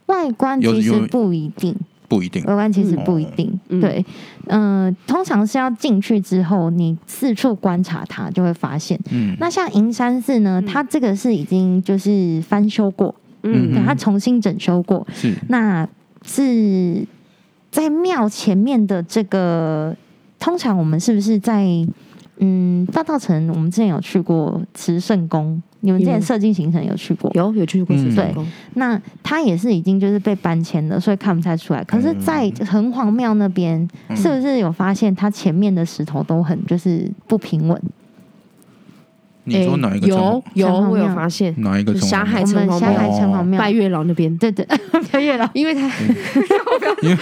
[0.05, 1.75] 外观其实不一定。
[2.09, 3.57] 不一定，外观其实不一定。
[3.69, 4.03] 嗯、对，
[4.47, 8.99] 嗯、呃，通常是要进去之后，你四处观察它，就会发现。
[9.11, 15.05] 嗯，那像银山寺呢，它这个是已经就是翻修过，嗯，它重新整修过。
[15.13, 15.87] 是，那
[16.25, 17.05] 是
[17.71, 19.95] 在庙前面的这个，
[20.39, 21.63] 通常我们是不是在
[22.39, 27.29] 嗯，大道城我们之前有去过慈圣宫，你们之前设计行程有去过？
[27.33, 28.45] 有有去过慈圣宫。
[28.75, 31.83] 那它也是已经就是被搬迁了，所以看不太出来。
[31.83, 37.81] 可是，在城隍庙那边，是不是有发现它前面的石头都很就是不平稳？
[39.49, 40.07] 你说哪一个？
[40.07, 41.93] 有有，我有发现哪一个？
[41.95, 44.35] 霞海城隍庙，霞海城隍庙，拜月老那边。
[44.37, 44.65] 对对，
[45.11, 45.81] 拜月老， 因为他，
[47.01, 47.17] 因为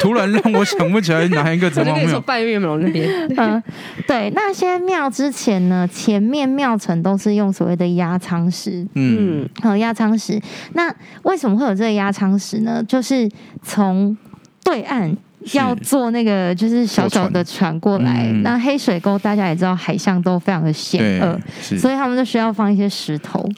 [0.00, 2.20] 突然让我想不起来哪一个城隍庙。
[2.20, 3.08] 拜月老那边。
[3.36, 3.62] 嗯，
[4.06, 8.86] 对，那些庙之前呢，前面庙埕都是用所谓的压舱石。
[8.94, 10.40] 嗯，好，压舱石。
[10.74, 12.82] 那为什么会有这个压舱石呢？
[12.86, 13.28] 就是
[13.62, 14.16] 从
[14.62, 15.16] 对岸。
[15.54, 21.40] 要坐那个就是小小的船过来，嗯、那黑水沟大家也知道，海象都非常的险恶，
[21.78, 23.48] 所以他们就需要放一些石头，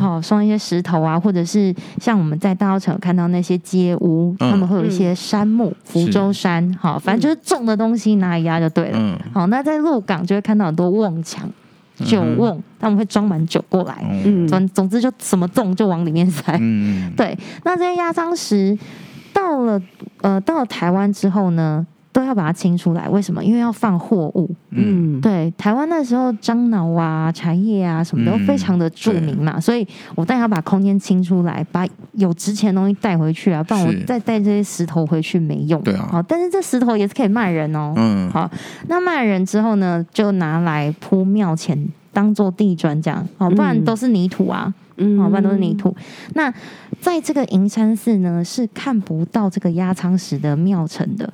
[0.00, 11.48] 好放一些石头啊，或者是像我们在大澳城有看到那些街屋，嗯、他们会有一些杉木，福州杉，好，反正就是重的东西拿来压就对了，嗯、好，那在鹿港就会看到很多瓮墙，
[12.06, 18.76] 酒瓮，嗯、他们会装满酒过来，嗯，总总之就什么重就往里面塞，嗯，对，那这些压舱石。
[19.38, 19.80] 到了
[20.20, 23.08] 呃，到了台湾之后呢，都要把它清出来。
[23.08, 23.42] 为什么？
[23.44, 24.50] 因为要放货物。
[24.70, 35.80] 嗯，对，台湾那时候樟脑啊、茶叶啊什么都非常的著名嘛，嗯、所以我当然要把空间清出来，把有值钱的东西带回去啊，不然我再带这些石头回去没用。
[35.82, 36.08] 对啊。
[36.10, 37.92] 好，但是这石头也是可以卖人哦。
[37.96, 38.28] 嗯。
[38.30, 38.50] 好，
[38.88, 41.78] 那卖人之后呢，就拿来铺庙前
[42.12, 43.24] 当做地砖这样。
[43.36, 44.64] 好，不然都是泥土啊。
[44.66, 44.74] 嗯，
[45.18, 45.94] 好，不然都是泥土。
[46.34, 46.52] 那
[47.00, 51.32] 在这个银山寺呢，是看不到这个压舱石的庙城的。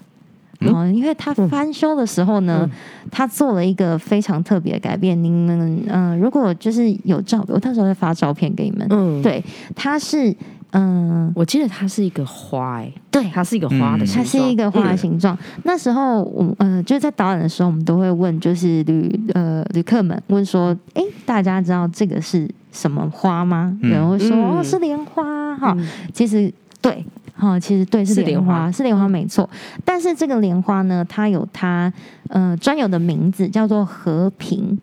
[0.61, 2.70] 嗯，因为他翻修的时候呢，
[3.11, 5.20] 他做了一个非常特别的改变。
[5.22, 8.87] 你们嗯、呃，如果就是有照，我到时候会发照片给你们。
[8.88, 10.35] 嗯，对，它是
[10.76, 15.38] 嗯，我记得它是一个花，哎，对，它是一个花的形状，它是一个花的形状。
[15.62, 23.76] 那时候我嗯、呃，就是在导演的时候，我们都会问，就是旅呃旅客们问说，哎，大家知道这个是什么花吗？
[23.82, 25.76] 有人会说哦，是莲花哈。
[26.12, 27.04] 其实对。
[27.37, 29.50] 哈，其实对，是莲花，是莲花没错。
[29.84, 31.92] 但是这个莲花呢，它有它
[32.28, 34.78] 呃专有的名字，叫做和平。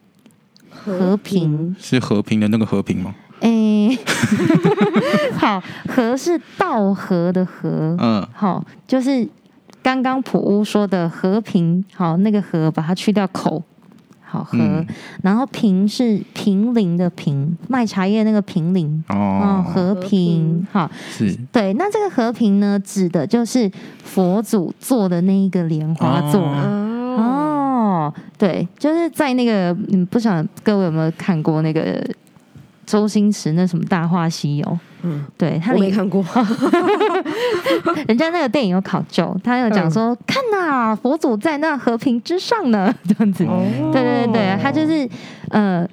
[0.70, 3.16] 和平是和平的那个和平吗？
[3.42, 4.00] 哎、欸，
[5.38, 9.28] 好，和是道和的和，嗯，好，就是
[9.84, 13.62] 刚刚普乌说的和平，好，那个和把它去掉口。
[14.24, 14.88] 好和，嗯、
[15.24, 21.38] 然后平是平林的平，卖茶叶那个平林哦，和平好是。
[21.52, 21.74] 对。
[21.74, 23.70] 那这个和平呢，指的就是
[24.06, 32.02] 佛祖做的那一个莲花座哦，哦，对，就是在那个，嗯，不晓得各位有没有看过那个
[32.92, 34.66] 周星驰那什么《大话西游》？
[35.04, 36.24] 嗯，对他我没看过，
[38.08, 43.46] 人家那个电影有考究，他有讲说，嗯、看呐、啊，佛祖在那和平之上呢，这样子，
[43.94, 45.10] 对对对，他就是
[45.50, 45.88] 呃。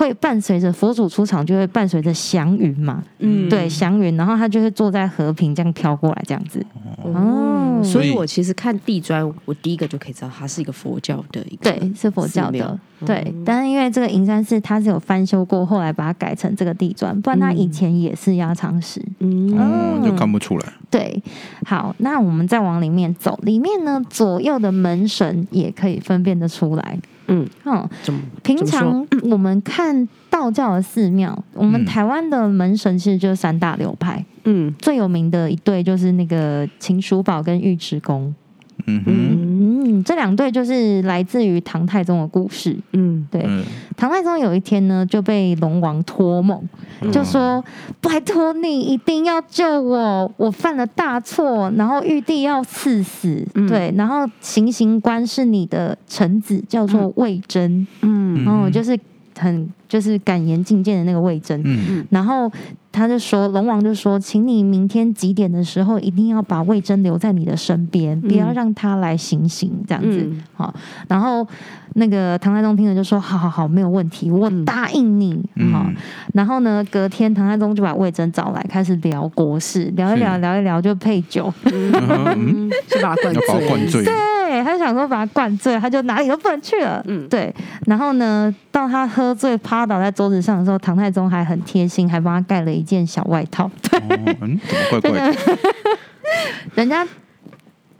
[0.00, 6.64] 会伴随着佛祖出场，就会伴随着祥云嘛，嗯，对，祥云，然后他就会坐在和平这样飘过来，这样子。
[7.02, 13.34] 哦，所以我其实看地砖，我第一个就可以知道它是一个佛教的一个，对，是佛教的，对。
[13.44, 20.64] 但是因为这个银山寺它是有翻修过，后来把它改成这个地砖，不然它以前也是压舱石，嗯，就看不出来。
[20.88, 21.22] 对，
[21.66, 26.98] 好，那我们再往里面走，里面呢，左右的门神也可以分辨得出来。
[27.30, 27.88] 嗯，嗯，
[28.42, 34.24] 平常我们看道教的寺庙，嗯、我们台湾的门神其实就是三大流派。
[34.44, 38.34] 嗯，最有名的一对就是那个秦叔宝跟尉迟恭。
[38.86, 42.76] 嗯嗯，这两对就是来自于唐太宗的故事。
[42.92, 43.64] 嗯，对，嗯、
[43.96, 46.60] 唐太宗有一天呢，就被龙王托梦，
[47.00, 47.62] 嗯、就说
[48.00, 53.46] ：“拜托你一定要救我，我犯了大错，然后玉帝要赐死。
[53.54, 57.86] 嗯”对，然后行刑官是你的臣子，叫做魏征。
[58.02, 58.98] 嗯，然后就是
[59.40, 61.60] 很就是敢言进谏的那个魏征。
[61.64, 62.50] 嗯，然后。
[62.92, 70.18] 他就说，龙王就说，请你明天几点的时候，一定要把魏征留在你的身边，嗯、不要让他来行刑，这样子。
[70.24, 70.74] 嗯、好，
[71.06, 71.46] 然后
[71.94, 75.40] 那个唐太宗听了就说，好好好，没有问题，我答应你。
[75.54, 75.86] 嗯、好，
[76.34, 84.04] 然后呢，隔天唐太宗就把魏征找来，开始聊国事，聊一聊，聊一聊就配酒，嗯、就 把他灌醉，灌醉。
[84.04, 84.39] 对。
[84.50, 87.00] 对，他就想说把他灌醉，他就哪里都不能去了。
[87.06, 87.54] 嗯，对。
[87.86, 93.70] 然后呢，到他喝醉趴倒在桌子上的时候，唐太宗还很贴心，还帮他盖了一件小外套。
[93.88, 94.60] 对，哦、嗯，
[94.90, 95.36] 怪怪 的。
[96.74, 97.06] 人家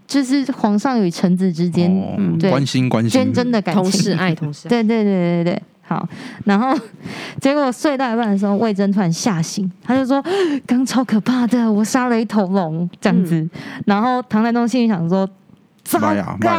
[0.08, 4.66] 就是皇上与臣子之间，哦、对关心关心，真真的感情，同事爱同事。
[4.68, 6.08] 对对对对对，好。
[6.44, 6.76] 然后
[7.40, 10.20] 结果睡到一半的时候，魏征突然吓醒，他就说
[10.66, 13.36] ：“刚超可怕的，我杀了一头龙，这样子。
[13.36, 13.50] 嗯”
[13.86, 15.28] 然后唐太宗心里想说。
[15.98, 16.50] 糟糕，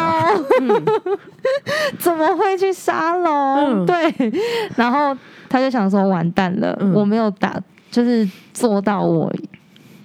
[1.97, 3.83] 怎么会去沙龙？
[3.83, 4.31] 嗯、对，
[4.75, 5.15] 然后
[5.47, 9.31] 他就想说完蛋了，嗯、我没有打，就是做到我。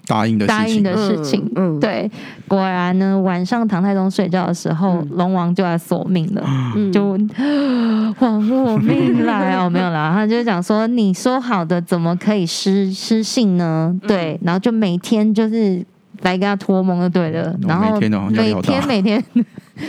[0.08, 1.80] 答应的答应的事情，嗯，嗯。
[1.80, 2.08] 对，
[2.46, 6.44] 果然呢，晚上唐太宗睡觉的时候，龙、嗯、王就来索命了，
[6.76, 7.18] 嗯、就
[8.16, 13.92] 还我命来 哦，没有啦，他就讲说，你说好的怎么可以失失信呢？
[14.06, 15.84] 对，然后就每天就是。
[16.22, 19.24] 来给他托梦就对了，然后每天每天，每天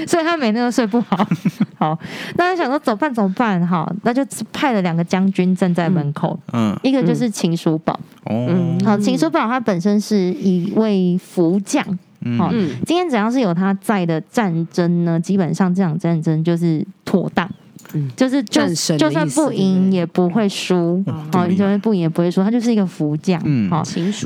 [0.08, 1.28] 所以他每天都睡不好。
[1.78, 1.98] 好，
[2.36, 3.14] 那他想说怎么办？
[3.14, 3.66] 怎么办？
[3.66, 6.38] 好，那就派了两个将军站在门口。
[6.54, 7.94] 嗯，一个就是秦叔宝。
[8.26, 11.84] 哦，嗯，好，秦叔宝他本身是一位福将。
[12.38, 12.52] 好，
[12.86, 17.50] 今天只要是有他在的战争呢，基本上这场战争就是妥当。
[17.94, 18.62] 嗯，就是就
[18.98, 23.82] 就算不赢也不会输，好，就算不赢也不会输，他就是一个福将，好，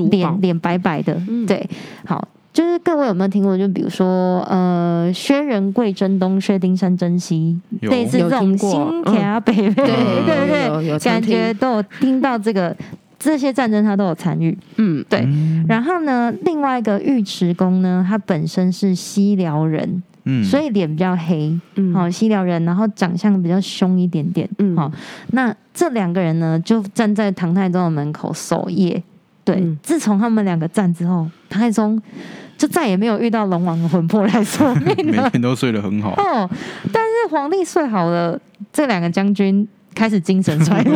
[0.10, 1.15] 脸脸白白的，
[1.47, 1.67] 对，
[2.06, 3.58] 好，就是各位有没有听过？
[3.58, 9.86] 就比如说，呃，薛仁贵征东，薛丁山征西，类似这种心跳北北，对
[10.26, 12.76] 对对，感觉都有听到这个
[13.19, 15.28] 这些战争，他都有参与，嗯，对。
[15.67, 20.02] 然后呢，另外一个尉迟恭呢，他本身是西辽人。
[20.32, 24.91] 嗯，所以脸比较黑，嗯，好，西辽人，然后长相比较凶一点点，嗯，好，
[25.32, 29.02] 那这两个人呢，就站在唐太宗的门口守夜。
[29.44, 32.02] 对，嗯、自从他们两个站之后，唐太宗
[32.58, 36.12] 就再也没有遇到龙王的魂魄来索命了， 每天都睡得很好。
[36.12, 36.50] 哦，
[36.94, 38.39] 但是皇帝睡好了，
[38.72, 39.67] 这两个将军。
[39.93, 40.93] 开始精神衰弱，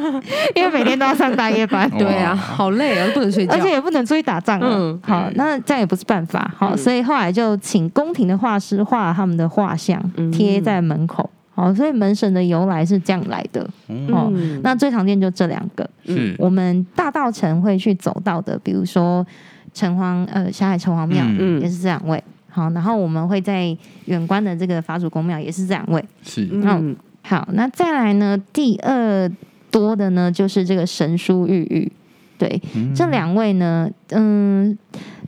[0.54, 4.60] 因为每天都要上大夜班， 对啊，好累啊，不能睡觉，而且也不能出去打仗。
[4.62, 6.50] 嗯，好，那这样也不是办法。
[6.56, 11.28] 好，所以后来就请宫廷的画师画他们的画像，贴在门口。
[11.54, 13.62] 好，所以门神的由来是这样来的。
[14.10, 15.88] 哦，那最常见就这两个。
[16.06, 19.24] 嗯，我们大道城会去走到的，比如说
[19.72, 22.22] 城隍呃霞海城隍庙，嗯，也是这两位。
[22.50, 23.76] 好，然后我们会在
[24.06, 26.04] 远观的这个法主公庙，也是这两位。
[26.22, 26.94] 是，嗯。
[27.26, 28.38] 好，那再来呢？
[28.52, 29.30] 第二
[29.70, 31.90] 多的呢，就是这个神书玉玉。
[32.36, 34.76] 对，嗯、这两位呢，嗯，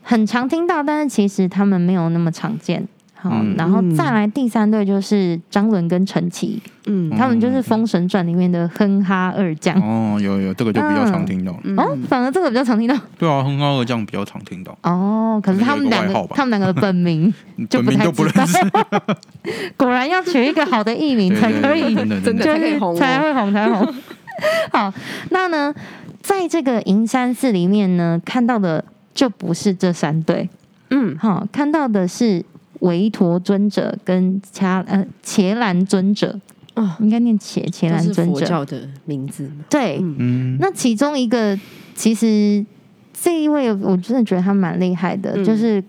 [0.03, 2.87] 很常听到，但是其实他们没有那么常见。
[3.29, 9.77] 好，嗯、然后再来第三对就是张伦跟陈奇，嗯，他们就是《封神传》里面的哼哈二将。
[9.81, 11.55] 哦，有有，这个就比较常听到。
[11.65, 12.97] 嗯、哦，反而这个比较常听到。
[13.19, 14.77] 对啊，哼哈二将比较常听到。
[14.83, 17.33] 哦，可是他们两个，他们两个的本名
[17.69, 18.87] 就不太知道。
[19.77, 23.95] 果然要取一个好的艺名才可以，真的才可以红，才会红才红。
[24.71, 24.93] 好，
[25.31, 25.75] 那呢，
[26.21, 28.85] 在这个银山寺里面呢，看到的
[29.15, 30.49] 就不是这三对。
[30.91, 32.45] 嗯，好，看到的是。
[32.81, 36.39] 维陀尊者跟伽呃伽蓝尊者
[36.75, 39.51] 哦，应该念伽伽蓝尊者，佛教的名字。
[39.71, 41.59] 对，嗯，那其中一个
[41.95, 42.65] 其实
[43.12, 45.83] 这一位我真的觉得他蛮厉害的，嗯、就是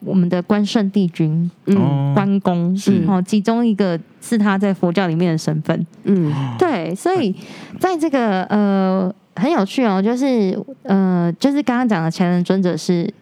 [0.00, 3.04] 我们的关圣帝君，嗯，关公是。
[3.08, 7.34] 哦，其中一个是他在佛教里面的身份，嗯，对，所以
[7.80, 13.12] 在这个呃很有趣哦，就是呃就是刚刚讲的伽蓝尊者是。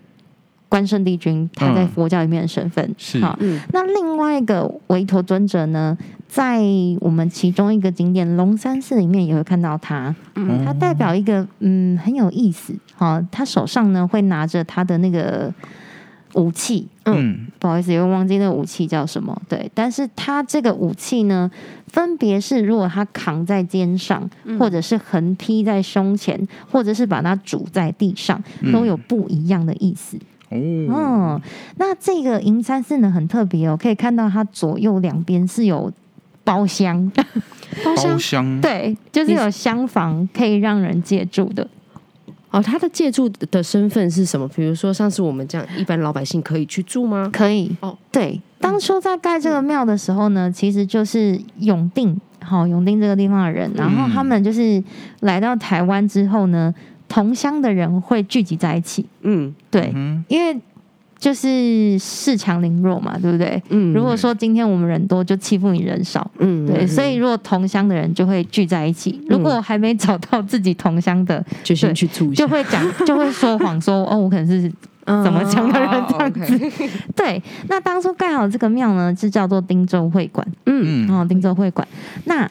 [0.71, 3.21] 关圣帝君他在佛教里面的身份、嗯、是。
[3.21, 6.63] 好，嗯、那另外一个维陀尊者呢，在
[7.01, 15.53] 我们其中一个景点龙山寺里面也会看到他，嗯，他代表一个嗯很有意思，好，他手上呢会拿着他的那个
[16.35, 21.51] 武器，嗯，不好意思，又忘记那个武器叫什么，对，但是他这个武器呢，
[21.89, 28.41] 分别是如果他扛在肩上，或者是横披在胸前，或者是把它拄在地上，
[28.73, 30.17] 都有不一样的意思。
[30.89, 31.41] 哦，
[31.77, 35.93] 那这个银山寺呢很特别哦，可以看到它左右两边是有
[36.43, 37.09] 包厢，
[37.85, 41.67] 包厢对，就是有厢房可以让人借住的。
[42.51, 44.49] 哦，他的借住的身份是什么？
[44.49, 47.31] 比如说像是我们这样一般老百姓可以去住吗？
[47.33, 47.97] 可以哦。
[48.11, 54.83] 对，当初在盖这个庙的时候呢，其实就是永定，好永定这个地方的人，然后他们就是
[55.21, 56.75] 来到台湾之后呢。
[57.11, 60.57] 同乡的人会聚集在一起，嗯，对，嗯、因为
[61.18, 61.49] 就是
[61.99, 63.61] 恃强凌弱嘛，对不对？
[63.68, 69.20] 嗯，如果说今天我们人多，就欺负你人少，嗯，对，嗯、所以如果同乡的人就会聚在一起。
[69.25, 74.73] 嗯、如果还没找到自己同乡的，就先去住一下，就会讲， 就会说谎说哦，我可能是
[75.25, 76.88] 怎么讲的人这样子。
[77.16, 81.87] 对，那当初盖好这个庙呢，是叫做汀州会馆，嗯，哦，汀州会馆，
[82.26, 82.49] 那。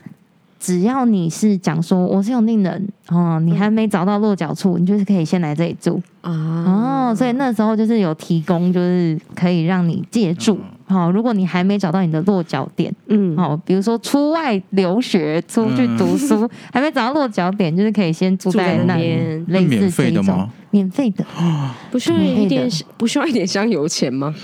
[0.59, 7.11] 只要你是讲说我是永定人哦，你还没找到落脚处，你就是可以先来这里住啊。
[7.11, 10.59] 哦，所以那时候就是有提供，就是可以让你借住。
[10.85, 21.23] 好，如果你还没找到你的落脚点，嗯，好，比如说出外留学、出去读书， 还没找到落脚点，就是可以先住在那边，类似这种免费的，
[21.89, 24.35] 不需要一点不需要一点香油钱吗？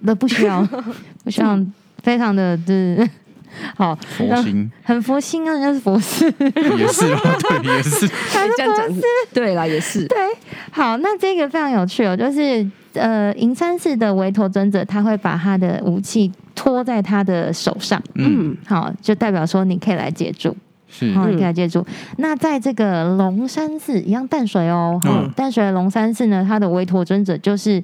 [0.00, 0.62] 那不需要，
[1.24, 1.58] 不需要，
[2.02, 3.08] 非常的就是。
[3.76, 4.70] 好，佛心。
[4.82, 9.02] 很佛心啊，人家是佛寺，也是啊， 对，也是，他是佛师，
[9.32, 10.18] 对啦，也是，对。
[10.70, 20.54] 好，那这个非常有趣哦，就是呃，银山寺的维陀尊者，他会把他的武器托在他的手上，嗯，好，就代表说你可以来接住，
[20.88, 21.86] 是，好，你可以来借住。
[22.18, 27.82] 那在这个龙山寺一样淡水哦，嗯，淡水的龙山寺呢，他的维陀尊者就是。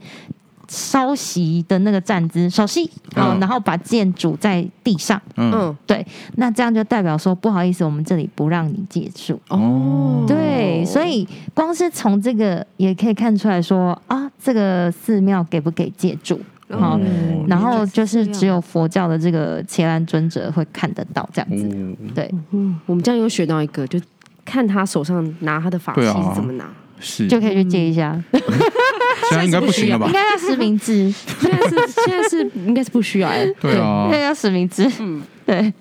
[0.68, 6.06] 稍息的那个站姿，稍息，好，然后把剑拄在地上，嗯，对，
[6.36, 16.40] 那这样就代表说不好意思，我们这里不让你借住哦，对，所以光是从这个也可以看出来说啊，这个寺庙给不给借住，
[16.70, 16.98] 好，
[17.46, 24.00] 然后就是只有佛教的这个伽蓝尊者会看得到这样子，对，嗯，我们这样又学到一个，就
[24.44, 26.64] 看他手上拿他的法器是怎么拿，
[26.98, 27.26] 是。
[27.28, 28.20] 就可以去借一下。
[29.30, 30.06] 现在应该不行了吧？
[30.06, 31.12] 应该要实名制。
[31.40, 33.46] 现在是现在是应该是不需要哎。
[33.60, 34.90] 对啊，现在要实名制。
[35.00, 35.72] 嗯，对。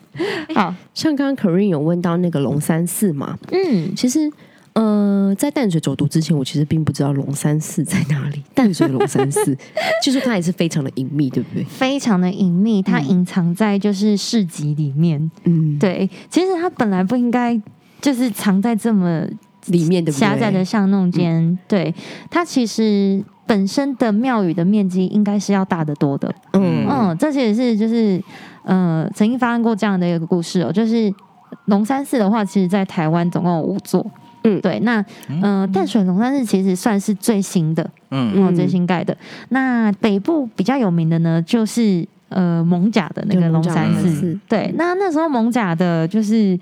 [0.54, 3.38] 好像刚刚 Corine 有问到那个龙山寺嘛？
[3.52, 4.30] 嗯，其实
[4.74, 8.44] 呃，在淡水走读之前，我其实并不知道龙山寺在哪里。
[8.54, 9.58] 淡水的龙山寺，
[10.04, 11.64] 就是它也是非常的隐秘，对不对？
[11.64, 15.32] 非常的隐秘，它隐藏在就是市集里面。
[15.46, 16.10] 嗯，对。
[16.30, 17.60] 其实它本来不应该
[18.02, 19.26] 就是藏在这么
[19.68, 21.58] 里面的狭窄的巷弄间。
[21.68, 21.94] 对，
[22.30, 23.24] 它其实。
[23.48, 26.88] 本身的庙宇的面积应该是要大得多的，嗯。
[26.88, 28.22] 嗯，这些也是就是
[28.64, 31.14] 呃曾经发生过这样的一个故事哦，就是
[31.66, 34.06] 龙山寺的话，其实在台湾总共有五座，
[34.46, 35.04] 嗯，对，那
[35.42, 38.32] 呃淡水龙山寺其实算是最新的，嗯。
[38.36, 39.18] 嗯，最新盖的。
[39.50, 46.58] 那北部比较有名的呢，就是呃蒙甲的那个龙山寺，对，那那时候蒙甲的就是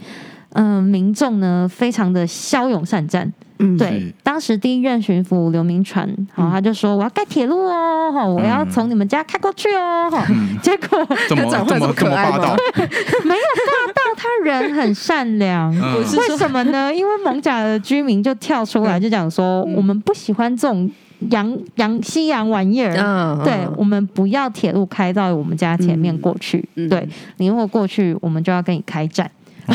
[0.54, 3.32] 嗯、呃、民众呢非常的骁勇善战。
[3.62, 10.26] 嗯，对，当时第一任巡抚刘铭传，好，他就说我要盖铁路哦，好，我要从你们家开过去哦，好，
[10.62, 12.56] 结果怎么这么这么霸道？
[13.26, 16.90] 没有霸道，他人很善良，为什么呢？
[16.96, 20.90] 因为艋舺的居民就跳出来就讲说，我们不喜欢这种
[21.30, 29.30] 洋洋西洋玩意儿，对，我们不要铁路开到我们家前面过去，对，你如果过去，我们就要跟你开战，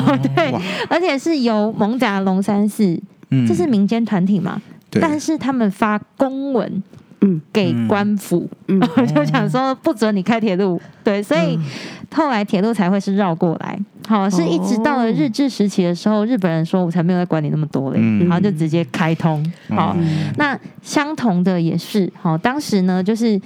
[0.34, 0.54] 对，
[0.88, 3.00] 而且是由艋舺龙山寺。
[3.48, 4.62] 这是民间团体嘛？
[4.90, 6.82] 对但是他们发公文，
[7.22, 8.80] 嗯，给官府，嗯，
[9.12, 11.58] 就想说不准你开铁路，对，所以
[12.14, 13.76] 后来铁路才会是绕过来。
[14.06, 19.44] 好，是一直到了日治时期的时候，日本人说我才没有在管你那么多嘞，然后就直接开通。
[19.70, 19.96] 好，
[20.36, 23.40] 那相同的也是，好，当时呢就是。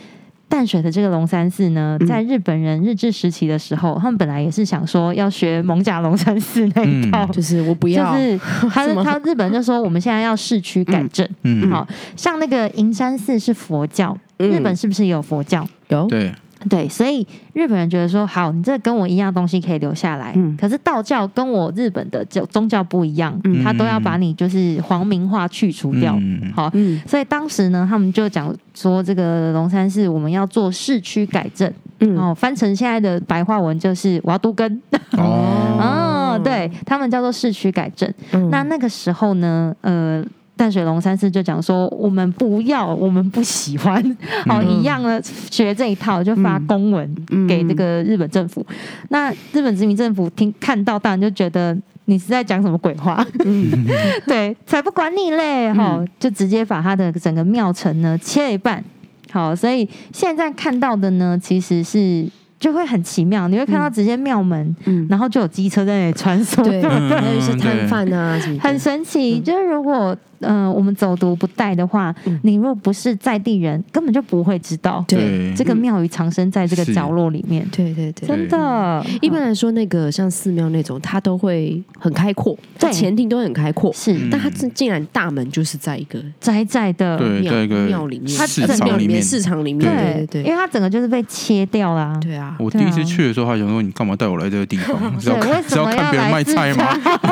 [0.49, 8.38] 淡水的这个龙山寺呢，在日本人日治时期的时候，他们本来也是想说要学蒙甲龙山寺那一套，就是我不要，就是
[8.70, 11.86] 他 他日本人就说我们现在要市区改正，嗯，好
[12.16, 15.66] 像那个银山寺是佛教，日本是不是也有佛教？
[15.88, 16.32] 有，对。
[16.69, 34.83] 对，所以日本人觉得说，好，你这跟我一样东西可以留下来，嗯，可是道教跟我日本的教宗教不一样，嗯，他都要把你就是皇民化去除掉，嗯，好，嗯，所以当时呢，他们就讲说，这个龙山寺我们要做市区改正，嗯，哦，翻成现在的白话文就是我要都根，
[35.13, 40.25] 哦，哦， 对他们叫做市区改正，嗯，那那个时候呢，呃。
[40.59, 44.03] 淡水龙山寺就讲说，我们不要，我们不喜欢，
[44.47, 47.09] 好、嗯、一样的学这一套，就发公文
[47.49, 48.61] 给这个日本政府。
[48.69, 48.77] 嗯、
[49.11, 51.75] 那日本殖民政府听看到，当然就觉得
[52.07, 53.87] 你是在讲什么鬼话，嗯、
[54.27, 58.85] 对，才不管你嘞，好，就直接把他的整个庙城呢切一半，
[59.31, 62.29] 好，所以现在看到的呢，其实是。
[62.59, 69.39] 就会很奇妙，你会看到直接庙门，嗯，然后就有机车在那里穿梭，对，还有一些摊贩啊什么，很神奇。
[69.39, 79.05] 就是如果呃我们走读不带的话，你若不是在地人，根本就不会知道，对，这个庙宇藏身在这个角落里面，对对对，真的。
[79.20, 87.53] 一般来说，那个像寺庙那种，它都会很开阔，对，前庭都很开阔，是，但它竟然大门就是在一个窄窄的庙
[87.86, 89.22] 庙里面，它寺庙里面。
[89.28, 92.57] 市场里面，对对对，因为它整个就是被切掉了，对啊。
[92.59, 94.97] 我第一次去的时候，还想说你干嘛带我来这个地方？
[95.20, 96.86] 是要看是要看别人卖菜吗？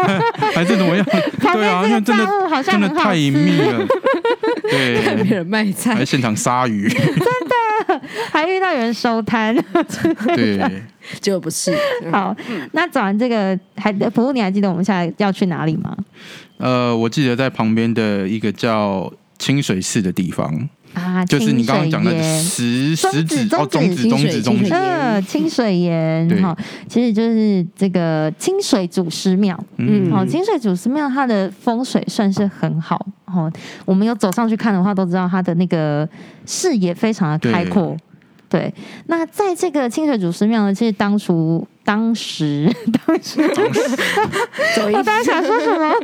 [0.55, 1.07] 还是怎么样？
[1.55, 2.27] 对啊，因为真的
[2.63, 3.87] 真的太隐秘了。
[4.71, 8.01] 对，看别人卖菜，还现场杀鱼，真的
[8.33, 9.55] 还遇到有人收摊。
[10.35, 10.59] 对，
[11.21, 11.77] 结果不是。
[12.11, 12.35] 好，
[12.73, 15.97] 那走完这个，还服务，你还记得我们现在要去哪里吗？
[16.59, 20.69] 呃，我记得在旁边的一个叫清水寺的地方。
[20.97, 26.57] 啊， 就是你刚刚讲的石石子哦，中子中子中子，呃，清水岩哈，
[26.89, 33.53] 其实就是这个清水祖师庙，嗯，好，清水祖师庙它的风水算是很好，哦，
[33.85, 36.09] 我们有走上去看的话，都知道它的那个
[36.47, 37.95] 视野非常的开阔，
[38.49, 38.73] 对，
[39.07, 42.69] 那在这个清水祖师庙呢，其实当初当时
[43.07, 43.41] 当时，
[44.93, 45.95] 我当时想说什么？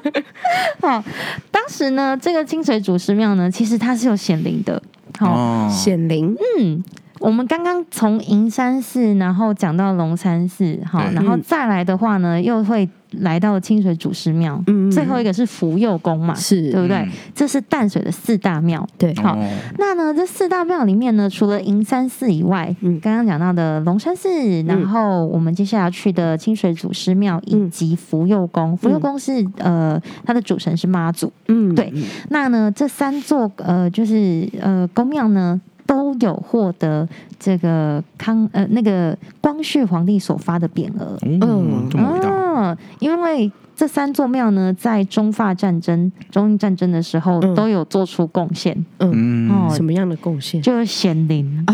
[0.80, 1.04] 好，
[1.50, 4.80] 当时呢，这个清水祖师庙呢，其实它是有显灵的。
[5.18, 6.82] 好，显灵，嗯。
[7.18, 12.88] 我们刚刚从银山寺，然后讲到龙山寺，好，然后再来的话呢，又会
[13.20, 17.08] 来到清水祖师庙，嗯，最后一个是福佑宫嘛，是对不对？
[17.34, 19.36] 这是淡水的四大庙，对，好，
[19.78, 24.28] 那呢，这四大庙里面呢，除了银山寺以外，嗯，刚刚讲到的龙山寺，
[24.62, 31.92] 然后我们接下来去的清水祖师庙以及福佑宫，福佑宫是呃，它的主神是妈祖，嗯，对，
[32.30, 35.60] 那呢，这三座呃，就是呃宫庙呢。
[35.86, 37.08] 都有获得
[37.38, 42.30] 这个康呃那个光绪皇帝所发的匾额，嗯，这么伟大。
[42.30, 48.76] 嗯，因为这三座庙呢，在中法战争、中英战争的时候都有做出贡献。
[48.98, 50.60] 嗯，哦，什么样的贡献？
[50.60, 51.66] 就是显灵，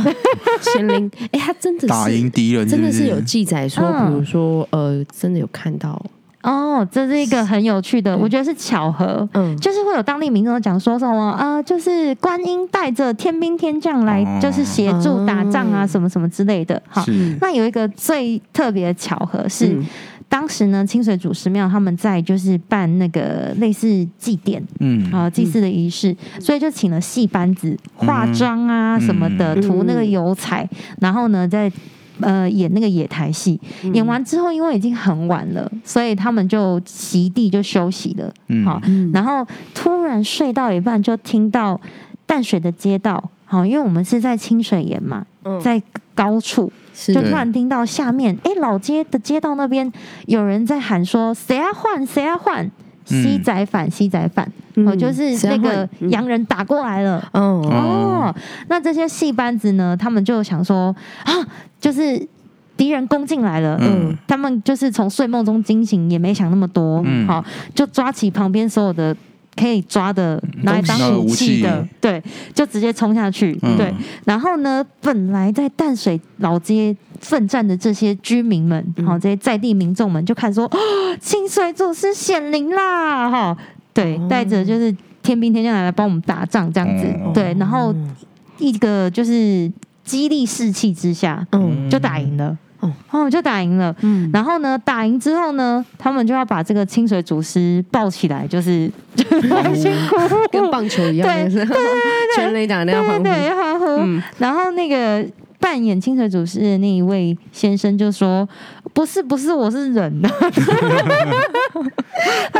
[0.60, 1.10] 显灵。
[1.32, 6.00] 哎，他真的是打赢敌人，真的是有记载说，比如说呃，真的有看到。
[6.48, 9.28] 哦，这是一个很有趣的，我觉得是巧合。
[9.34, 16.82] 嗯，就是会有当地民众讲说什么啊、呃，就是观音带着天兵天将来，就是协助打仗啊，什么什么之类的。
[16.88, 17.04] 好，
[17.42, 19.86] 那有一个最特别的巧合是，嗯、
[20.26, 23.86] 当时呢，清水祖师庙他们在就是办那个类似
[24.16, 30.66] 祭典，嗯，啊，祭祀的仪式，所以就请了戏班子化妆啊什么的，涂那个油彩，
[30.98, 31.70] 然后呢在。
[32.20, 38.32] 呃，演那个野台戏，嗯、演完之后，因为已经很晚了，所以他们就席地就休息了。
[38.48, 38.80] 嗯，好，
[39.12, 41.80] 然后突然睡到一半，就听到
[42.26, 45.24] 淡水的街道，好，因为我们是在清水岩嘛，
[45.62, 45.80] 在
[46.14, 46.72] 高处，
[47.08, 49.90] 嗯、就突然听到下面，哎是，老街的街道那边
[50.26, 52.04] 有人在喊说：“谁要换？
[52.04, 52.70] 谁要换？
[53.08, 54.50] 西仔反，西仔反。”
[54.86, 57.28] 哦，就是那个洋人打过来了。
[57.32, 58.34] 哦哦，
[58.68, 60.94] 那这些戏班子呢，他们就想说
[61.24, 61.32] 啊。
[61.80, 62.20] 就是
[62.76, 69.16] 敌人攻进来了，嗯，他们就是从睡梦中惊醒，也没想那么多，嗯，好，就抓起旁边所有的
[69.58, 72.22] 可以抓的拿来当武器的，对，
[72.54, 73.92] 就直接冲下去，对。
[74.24, 80.78] 然后呢，本来在淡水老街奋战的这些居民们，好，这些在地民众们就看说，哦，
[81.20, 83.56] 清水祖师显灵啦，哈，
[83.92, 87.04] 对，带着就是天兵天将来来帮我们打仗这样子，
[87.34, 87.94] 对，然后
[88.58, 89.70] 一个就是。
[90.04, 92.56] 激励士气之下，嗯，就打赢了，
[93.10, 98.90] 哦，就打赢了，嗯，然后呢，打赢之后呢，他们就要把这个清水祖师抱起来，就是
[99.74, 100.16] 辛苦，
[100.52, 103.86] 跟棒球一样，对对对对，全垒打那样欢呼，对，欢呼。
[104.38, 105.26] 然后那个
[105.58, 108.48] 扮演清水祖师的那一位先生就说
[108.94, 110.28] ：“不是，不是，我是人呐。
[110.38, 110.52] ”他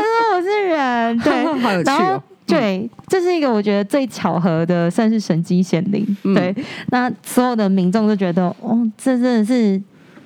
[0.01, 0.03] 说
[0.35, 2.21] ：“我是人。”对， 好有趣哦。
[2.45, 6.05] 对，这是一个我觉得最巧合的，算是神机显灵。
[6.23, 6.53] 嗯、对，
[6.89, 9.81] 那所有的民众都觉得，哦，这真的是。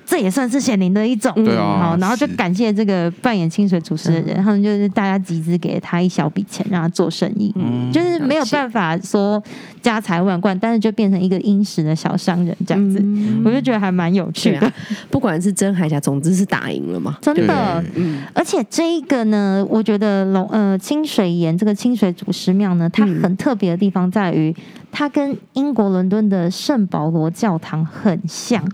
[0.06, 9.42] 这也算是显灵的一种，对啊，好，然后就感谢这个扮演清水祖师的人，他们就是大家集资给他一小笔钱，让他做生意，嗯，就是没有办法说
[9.84, 13.04] 家财万贯，但是就变成一个殷实的小商人这样子，
[13.44, 14.72] 我就觉得还蛮有趣的。
[15.10, 18.22] 不管是真还假，总之是打赢了嘛，真的，嗯。
[18.32, 24.54] 而且这一个呢，我觉得龙呃清水岩这个清水祖师庙呢，它很特别的地方在于。
[24.96, 28.64] 它跟英国伦敦的圣保罗教堂很像。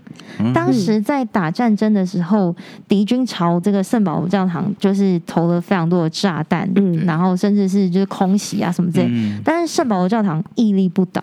[0.53, 2.55] 当时在打战争的时候，
[2.87, 9.07] 敌军朝这个圣保罗教堂就是投了非常多的炸弹，嗯，然后甚至是就是空袭啊什么之类。
[9.09, 11.23] 嗯、但是圣保罗教堂屹立不倒。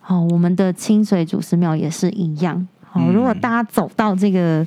[0.00, 2.66] 好，我们的清水祖师庙也是一样。
[2.82, 4.66] 好，如果大家走到这个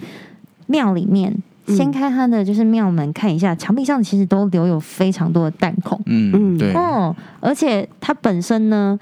[0.67, 1.35] 庙里面，
[1.67, 5.99] 掀开它的就是庙门看一下，墙壁上其实都留有非常多的弹孔。
[6.05, 6.73] 嗯嗯，对。
[6.73, 8.99] 哦，而且它本身呢。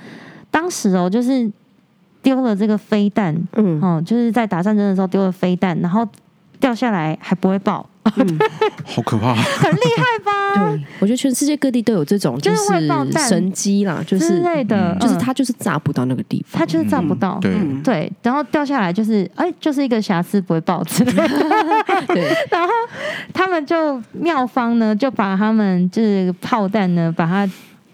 [0.52, 1.52] 当时哦，就是
[2.22, 6.08] 丢了这个飞弹，嗯，哦，就是在打战争的时候丢了飞弹，然后
[6.60, 7.84] 掉下来还不会爆，
[8.18, 8.40] 嗯，
[8.86, 10.32] 好可怕，很厉害吧？
[10.72, 17.54] 对，我觉得全世界各地都有这种，就是神机啦，就是之类的，就是它就是炸不到那个地方，它就是炸不到，对。
[17.84, 21.28] 对，然后掉下来就是哎，就是一个瑕疵不会爆之类的，
[22.08, 22.70] 对， 然后
[23.34, 27.50] 他们就妙方呢就把他们就是炮弹呢把它。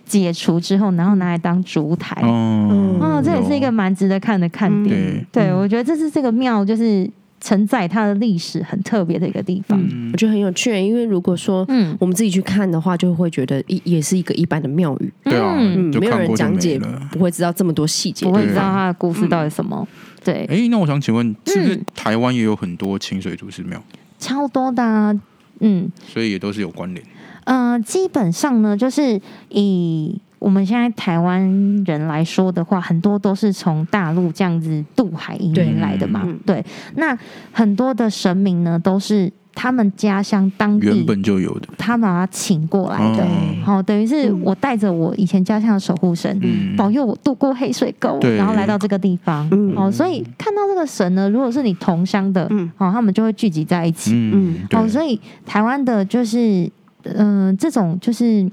[0.06, 4.98] 解除之后，然后拿来当烛台，哦，哦，这也是一个蛮值得看的看点。
[4.98, 7.08] 嗯、对，对我觉得这是这个庙就是
[7.40, 9.80] 承载它的历史很特别的一个地方。
[9.92, 11.96] 嗯、我觉得很有趣，因为如果说嗯。
[12.00, 16.80] 我们自己去看的话，就会觉得一也是一个一般的庙宇，对啊，嗯，没有人讲解，
[17.12, 19.86] 不会知道这么多细节，不会知道它的故事到底什么。
[19.86, 23.84] 嗯、对，哎，那我想请问，是不是台湾也有很多清水祖师庙？
[24.18, 25.14] 超多的、啊，
[25.60, 27.06] 嗯，所以也都是有关联。
[27.44, 29.20] 嗯、呃，基本上呢，就是
[29.50, 31.42] 以我们现在台湾
[31.86, 36.22] 人来说的话，很多都是从大陆这样子渡海移民来的嘛。
[36.46, 36.66] 对，对，
[36.96, 37.18] 那
[37.52, 39.32] 很多的神明呢，都是。
[39.56, 43.28] 他们家乡当地原本就有的，他把他请过来的，
[43.62, 56.72] 好、哦，等于是我带着我以前家乡的守护神，嗯、保佑我渡过黑水沟，然后来到这个地方，嗯、哦，所以看到这个神呢，如果是你同乡的，嗯，好，他们就会聚集在一起，嗯，好，所以台湾的就是，
[57.04, 58.50] 嗯、呃，这种就是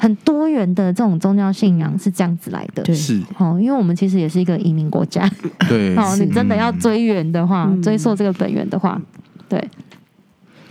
[0.00, 5.30] 很多元的这种宗教信仰是这样子来的，是，哦，因为我们其实也是一个移民国家，
[5.68, 8.98] 对， 哦，你真的要追源的话，嗯、追溯这个本源的话，
[9.46, 9.62] 对。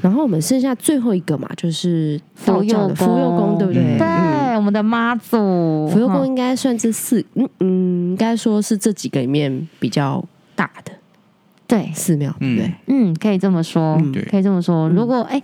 [0.01, 3.97] 然后我们剩下最后一个嘛，就是道教的福佑宫，对不对？
[3.99, 4.07] 对，
[4.55, 5.87] 我们的妈祖。
[5.89, 10.23] 福佑宫应该算是四，嗯嗯，应该说是这几个里面比较
[10.55, 10.93] 大的，
[11.67, 14.01] 对，寺庙，对，嗯，可以这么说，
[14.31, 14.89] 可以这么说。
[14.89, 15.39] 如果哎，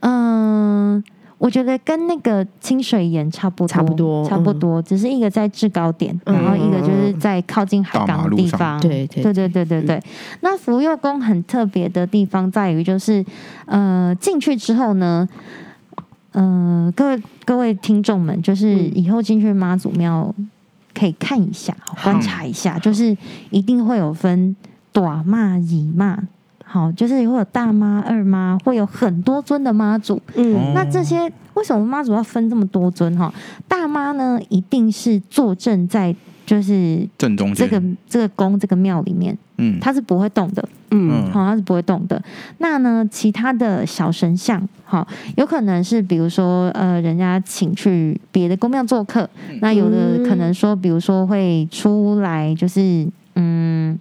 [0.00, 1.02] 嗯。
[1.36, 8.80] 我觉得跟那个清水岩差不多，差不多，差不多，只是一个在制高点，然后一个就是在靠近海港的地方。
[8.80, 10.02] 对对对对对对。
[10.40, 13.24] 那福佑宫很特别的地方在于，就是
[13.66, 15.28] 呃进去之后呢，
[16.32, 20.32] 呃各位各位听众们，就是以后进去妈祖庙
[20.94, 23.14] 可以看一下，观察一下，就是
[23.50, 24.54] 一定会有分
[24.92, 25.60] 大妈、二
[25.94, 26.18] 妈。
[26.74, 30.20] 好，就是会有大妈、二妈，会有很多尊的妈祖。
[30.34, 33.16] 嗯，那这些为什么妈祖要分这么多尊？
[33.16, 33.32] 哈，
[33.68, 36.12] 大妈呢，一定是坐镇在
[36.44, 39.38] 就是正中这个这个宫这个庙里面。
[39.58, 40.68] 嗯，它是不会动的。
[40.90, 42.20] 嗯，好，它是不会动的。
[42.58, 45.06] 那呢，其他的小神像，好，
[45.36, 49.30] 有可能是比如说呃，人家请去别的宫庙做客。
[49.60, 53.06] 那有的可能说，比如说会出来，就是
[53.36, 53.96] 嗯。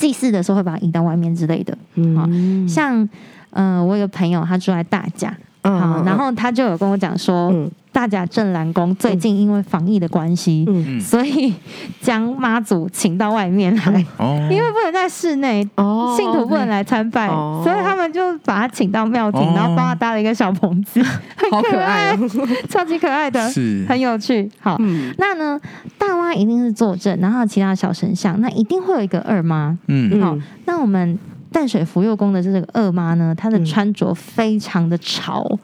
[0.00, 1.76] 祭祀的时候会把它移到外面之类的，
[2.16, 3.06] 好、嗯、像
[3.50, 5.28] 呃，我有个朋友他住在大甲，
[5.62, 7.52] 好、嗯，然后他就有跟我讲说。
[7.52, 7.70] 嗯
[8.00, 11.52] 大甲镇澜宫最近因为防疫的关系，嗯、所以
[12.00, 20.98] 将妈祖请到外面来，哦、因为不能在室内，哦、信徒不能来参拜，哦、所以他们就把他请到庙庭，哦、然后帮他搭了一个小棚子，
[21.36, 22.16] 很可爱，
[22.70, 23.84] 超级可爱的，是。
[23.86, 24.50] 很有趣。
[24.60, 25.60] 好，嗯、那呢，
[25.98, 29.76] 大妈一定是坐镇，然后其他小神像，那一定会有一个二妈。
[29.88, 30.34] 嗯，好，
[30.64, 31.18] 那我们
[31.52, 35.46] 淡水福佑宫的这个二妈呢，她的穿着非常的潮。
[35.50, 35.58] 嗯，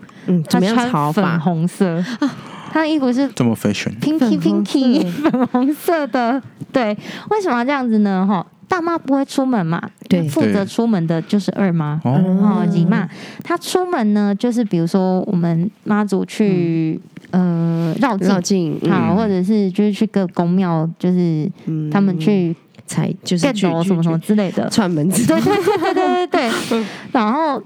[0.48, 2.04] 他穿粉红色，
[2.72, 6.06] 他的衣服是这么 fashion，pinky pinky 粉红色。
[6.08, 6.42] 的。
[6.72, 6.96] 对，
[7.30, 8.26] 为什么要这样子呢？
[8.28, 11.98] 哈，大妈不会出门嘛，对，负责出门的就是二妈。
[12.04, 13.08] 哦，姨妈。
[13.42, 17.00] 她出门呢，就是比如说我们妈祖去
[17.30, 21.50] 呃绕绕境，好，或者是就是去各宫庙，就是
[21.90, 22.54] 他们去
[22.86, 24.68] 才就是什么什么之类的。
[24.68, 26.84] 串门子，对对对对对对。
[27.12, 27.62] 然后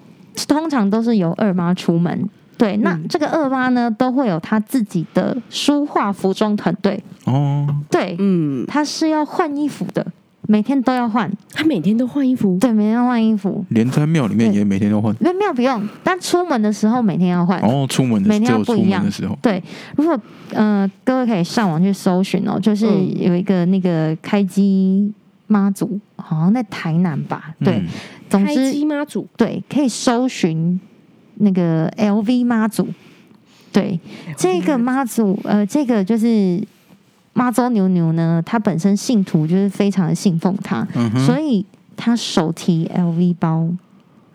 [0.47, 2.29] 通常都是由二妈出门。
[2.61, 7.67] 对，那这个二妈呢，都会有她自己的书画服装团队哦。
[7.91, 10.07] 对，嗯，她是要换衣服的，
[10.47, 11.33] 每天都要换。
[11.55, 12.59] 她每天都换衣服？
[12.61, 13.65] 对，每天要换衣服。
[13.71, 15.11] 连在庙里面也每天都换？
[15.21, 17.59] 因为庙不用，但出门的时候每天要换。
[17.61, 19.35] 哦，出门的时候每天要不一样的时候。
[19.41, 19.63] 对，
[19.97, 20.21] 如果
[20.53, 22.87] 呃各位可以上网去搜寻哦，就是
[23.17, 25.11] 有一个那个开机
[25.47, 27.55] 妈祖，好像在台南吧？
[27.65, 27.83] 对，
[28.29, 30.79] 总之妈祖对，可以搜寻。
[31.41, 32.87] 那个 LV 妈祖，
[33.73, 33.99] 对
[34.37, 36.63] 这个妈祖，呃，这个就是
[37.33, 41.65] 妈祖牛牛呢，他本身信徒就是非常的信奉他，嗯、所以
[41.97, 43.69] 他手提 LV 包。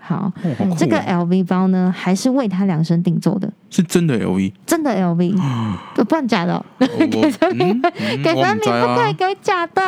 [0.07, 0.31] 好，
[0.77, 5.35] 这个 LV 包呢，还是为他量身定做的，是真的 LV，真的 LV，
[6.07, 6.63] 不然假的，
[7.11, 7.81] 给神明，
[8.23, 9.81] 给神明不可以给假的。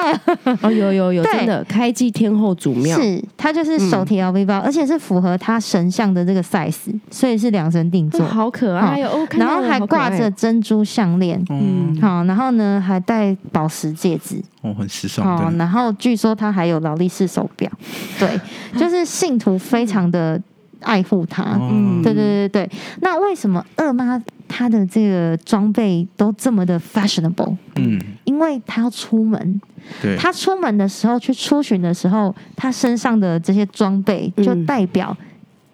[0.62, 9.26] 哦，有有有，真的开基天后主庙，是他就是手提 LV 包，而且是符合他神像的这个 size，所以是量身定做，好可爱哦。
[9.32, 15.26] 然后还挂着珍珠项链，嗯，好，然后呢还戴宝石戒指，哦，很时尚。
[15.26, 17.72] 哦，然后据说他还有劳力士手表，
[18.20, 18.40] 对，
[18.78, 20.08] 就是信徒非常。
[20.08, 20.42] 的
[20.82, 22.72] 爱护他，嗯，对对对对。
[23.02, 27.56] 那为什么二妈她的这个装备都这么的 fashionable？
[27.76, 29.62] 嗯，因为她要出门，
[30.02, 35.16] 对，她出门的时候去出巡的时候，她身上的这些装备就代表。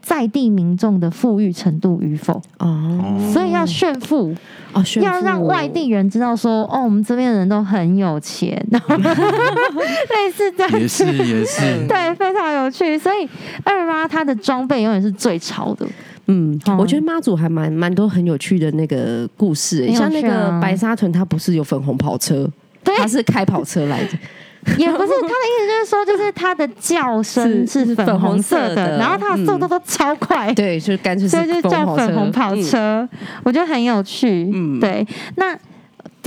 [0.04, 2.40] 在地民众的富裕程度与否。
[2.60, 4.36] 哦，所以要炫富。
[4.74, 12.98] 哦，要让外地人知道说哦，我们这边的人都很有钱， 类似这样，也是也是， 对，非常有趣。
[12.98, 13.30] 所以
[13.64, 15.86] 二妈她的装备永远是最潮的。
[16.26, 22.50] 嗯，我觉得妈祖还蛮蛮多很有趣的那个故事，像那个白沙屯，它不是有粉红跑车，
[22.84, 24.18] 它是开跑车来的。
[24.78, 34.50] 也不是，他的意思就是说，就是他的叫声是粉红色的，然后他的速度都超快，嗯、对，就干脆是，所以就叫粉红跑车，嗯、我觉得很有趣。
[34.54, 35.06] 嗯，对。
[35.36, 35.54] 那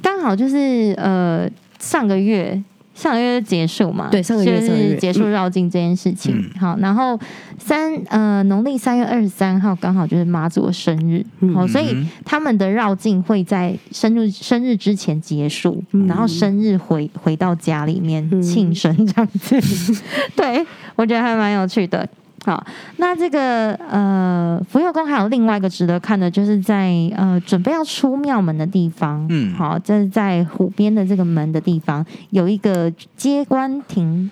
[0.03, 2.63] 刚刚好就是呃上个月。
[2.97, 4.09] 上个月结束嘛？
[4.11, 6.35] 对，上个月就是结束绕境这件事情。
[6.35, 7.19] 嗯、好，然后
[7.59, 11.23] 三呃农历三月二十三号刚好就是妈祖的生日，
[11.55, 11.95] 好、嗯，所以
[12.25, 19.57] 他们的绕境会在生日生日之前结束，嗯、然后生日回回到家里面庆生这样子。
[19.59, 19.97] 嗯、
[20.35, 22.09] 对，我觉得还蛮有趣的。
[22.47, 22.65] 好，
[22.99, 34.31] 那这个呃，福佑宫还有另外一个值得看的，就是在呃准备要出庙门的地方，嗯，好，这是在湖边的这个门的地方，有一个接官亭，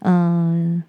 [0.00, 0.82] 嗯、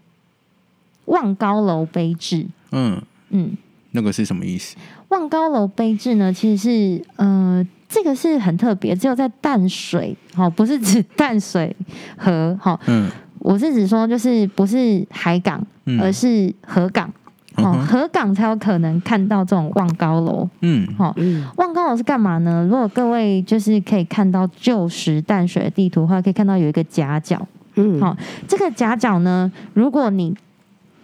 [1.05, 2.99] 呃，望高楼碑志，嗯。
[3.29, 3.55] 嗯，
[3.91, 4.75] 那个是什么意思？
[5.09, 11.75] 望高楼碑志呢，其实是呃，这个是很特别，只有在淡水，好，不是指淡水
[12.17, 13.11] 河，好，嗯。
[13.45, 17.07] 我是指说，就是不是海港，嗯、而是河港，
[17.57, 20.49] 哦，河港才有可能看到这种望高楼。
[20.61, 21.15] 嗯，好、哦，
[21.57, 22.65] 望高楼是干嘛呢？
[22.67, 27.47] 如果各位就是可以看到旧时淡水的地图的话，可以看到有一个夹角。
[27.75, 28.17] 嗯，好、哦，
[28.47, 30.35] 这个夹角呢，如果你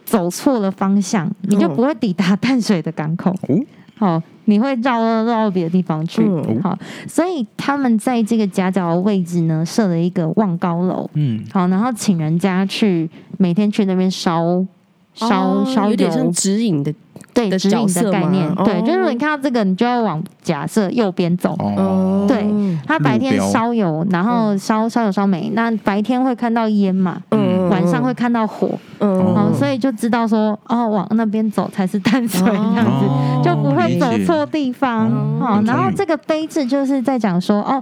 [0.03, 3.29] 走错了方向，你就不会抵达淡水的港口。
[3.47, 3.59] 哦，
[4.01, 4.23] 好、哦。
[4.45, 6.77] 你会绕到绕到别的地方去，嗯、好，
[7.07, 14.65] 所以他们在这个夹角的位置呢，设了一个望高楼，嗯，好，然后请人家去每天去那边烧
[15.13, 16.93] 烧烧油，有点像指引的。
[17.33, 21.55] 对指引的概念，对，就是如果你看到这个，你就要往假设右边走。
[21.59, 22.45] 哦，对，
[22.85, 28.69] 它白天烧油，然后烧烧油烧煤，那白天会看到烟嘛，嗯，晚上会看到火，
[28.99, 35.07] 嗯，好，所以就知道说，哦，往那边走才是淡水这样子，就不会走错地方。
[35.39, 37.81] 哦，然后这个碑志就是在讲说，哦，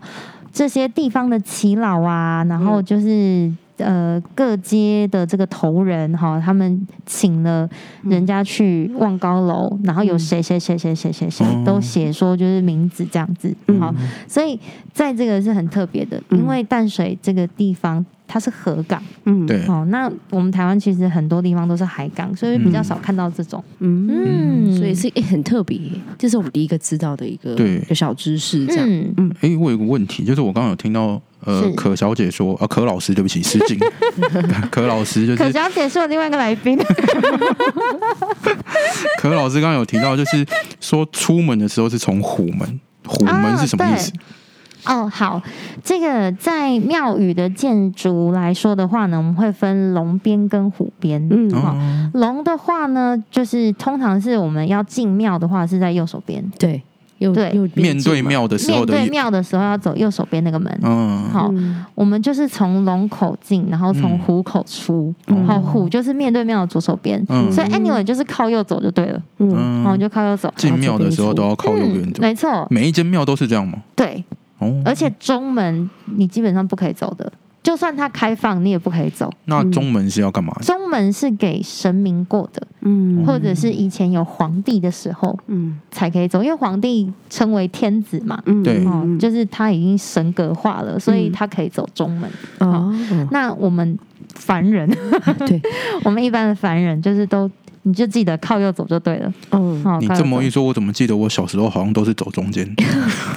[0.54, 3.52] 这些地方的耆老啊，然后就是。
[3.80, 7.70] 呃，各街的这个头人哈，他们请了
[8.04, 14.60] 人家去望高楼，嗯、然后有谁谁谁谁谁谁谁都写说就是名字这样子，好、嗯，所以
[14.94, 25.80] 在这个是很特别的，因为淡水这个地方它是河港，嗯，对，哦，那我们台湾其实很多地方都是海港，所以比较少看到这种，嗯，嗯，所以是很特别，
[26.18, 27.80] 这是我们第一个知道的一个对。
[27.80, 31.20] 个小知识，这样，嗯，哎、欸，我有个问题，就是我刚刚有听到。
[31.46, 33.80] 呃，可小姐说，啊，可老师，对不起，失敬。
[34.70, 36.78] 可老师就是可小姐是我另外一个来宾。
[39.18, 40.46] 可老师刚刚有提到，就是
[40.82, 44.12] 说出门的时候是从虎门，虎门是什么意思？
[44.12, 44.20] 哦，
[44.86, 45.42] 哦，好，
[45.84, 51.28] 这个在庙宇的建筑来说的话呢，我们会分龙边跟虎边。
[51.30, 51.76] 嗯，好，
[52.14, 56.44] 龙的话呢，就是通常是我们要进庙的话是在右手边。
[56.58, 56.82] 对。
[57.34, 60.80] 对，面对庙的时候，面对庙的时候要走右手边那个门。
[60.82, 61.54] 嗯，好，
[61.94, 65.14] 我们就是从龙口进，然后从虎口出。
[65.46, 67.22] 好，虎就是面对庙的左手边，
[67.52, 69.22] 所以 anyway 就是靠右走就对了。
[69.40, 70.50] 嗯，好，就靠右走。
[70.56, 72.22] 进庙的时候都要靠右边走。
[72.22, 73.80] 没错，每一间庙都是这样吗？
[73.98, 74.24] 对，
[74.86, 77.32] 而且中门你基本上不可以走的。
[77.62, 79.30] 就算它开放，你也不可以走。
[79.46, 80.54] 那中门是要干嘛？
[80.62, 86.42] 中门是给神明过的，嗯，或者是以前有皇帝的时候，嗯，才可以走。
[86.42, 88.86] 因为皇帝称为天子嘛，嗯，对，
[89.20, 92.32] 就是他已经神格化了，所以他可以走中门。
[92.60, 92.96] 哦，
[93.30, 94.00] 那我们
[94.36, 94.90] 凡人，
[95.48, 95.62] 对，
[96.04, 97.50] 我们一般的凡人，就是都。
[97.84, 99.34] 你就记得靠右走就对了。
[99.52, 102.70] 嗯，你这么一说，我怎么记得我小时候好像都是走中间？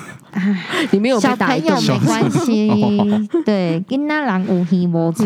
[0.91, 2.69] 你没有小朋友没关系，
[3.47, 5.25] 对，跟那人无戏无错，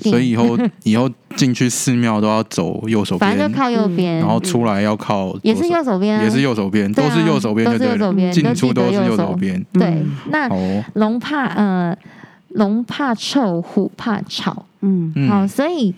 [0.00, 9.64] 所以以后以后进去寺庙都要走右手边，反正就靠右边，然后出来要靠也是右手边，也是右手边，都是右手边，都是右手边，进出都是右手边。
[9.72, 10.50] 对，那
[10.94, 11.96] 龙怕呃
[12.48, 15.94] 龙怕臭，虎怕吵，嗯，好，所以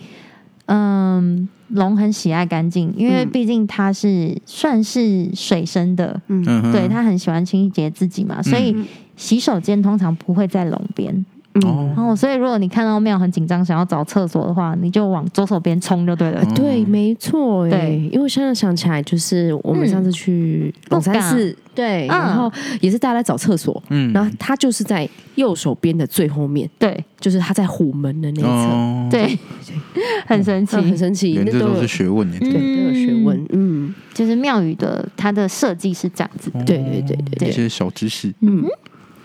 [0.67, 1.49] 嗯。
[1.69, 8.73] 龙很喜爱干净，因为毕竟它是算是水生的，嗯，对，它很喜欢清洁自己嘛，所以
[9.17, 11.25] 洗手间通常不会在龙边。
[11.63, 16.43] 哦，然后所以如果你看到庙很紧张，想要找厕所的话，你就往左手边冲就对了。
[16.53, 17.67] 对，没错。
[17.69, 22.51] 对，因为现在想起来，就是我们上次去龙山寺，对，然后
[22.81, 29.39] 也是大家在找厕所，嗯，然后他就是在右手边的最后面，对，就是他在虎门的那一侧，对，
[30.27, 38.65] 很神奇，很神奇，这都是学问，对，都有学问，嗯，就是庙宇的它的设计是这样子，对对对对，一些小知识，嗯，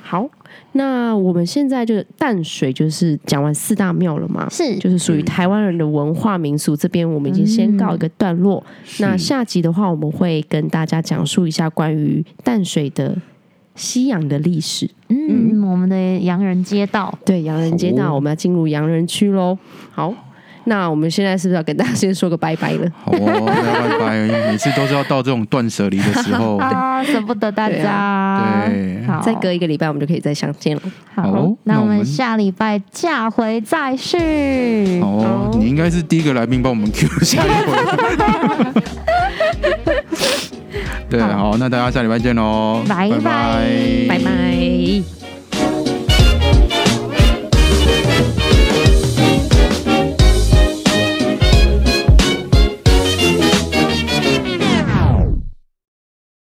[0.03, 0.29] 好。
[0.73, 6.77] 那我们现在就淡水就是讲完四大庙了嘛，是，就是属于台湾人的文化民俗。
[6.77, 8.65] 这边我们已经先告一个段落。
[8.67, 13.17] 嗯、那下集的话，我们会跟大家讲述一下关于淡水的
[13.75, 14.89] 西洋的历史。
[15.09, 19.59] 嗯，嗯我们的洋人街道，对，洋人街道，我们要进入洋人区喽。
[19.91, 20.15] 好，
[20.65, 22.87] 那我们现在是不是要跟大家先说个拜拜了？
[23.05, 24.51] 好哦，拜拜！
[24.51, 28.67] 每次都是要到这种断舍离的时候 啊，舍不得大家。
[28.67, 30.83] 对，好，再隔一个礼拜，我们就可以再相见了。
[31.15, 35.01] 好，那我们下礼拜下回再续。
[35.01, 37.77] 哦，你应该是第一个来宾，帮我们 Q 下一回。
[41.09, 43.67] 对，好，那大家下礼拜见喽，拜拜，
[44.09, 45.20] 拜拜。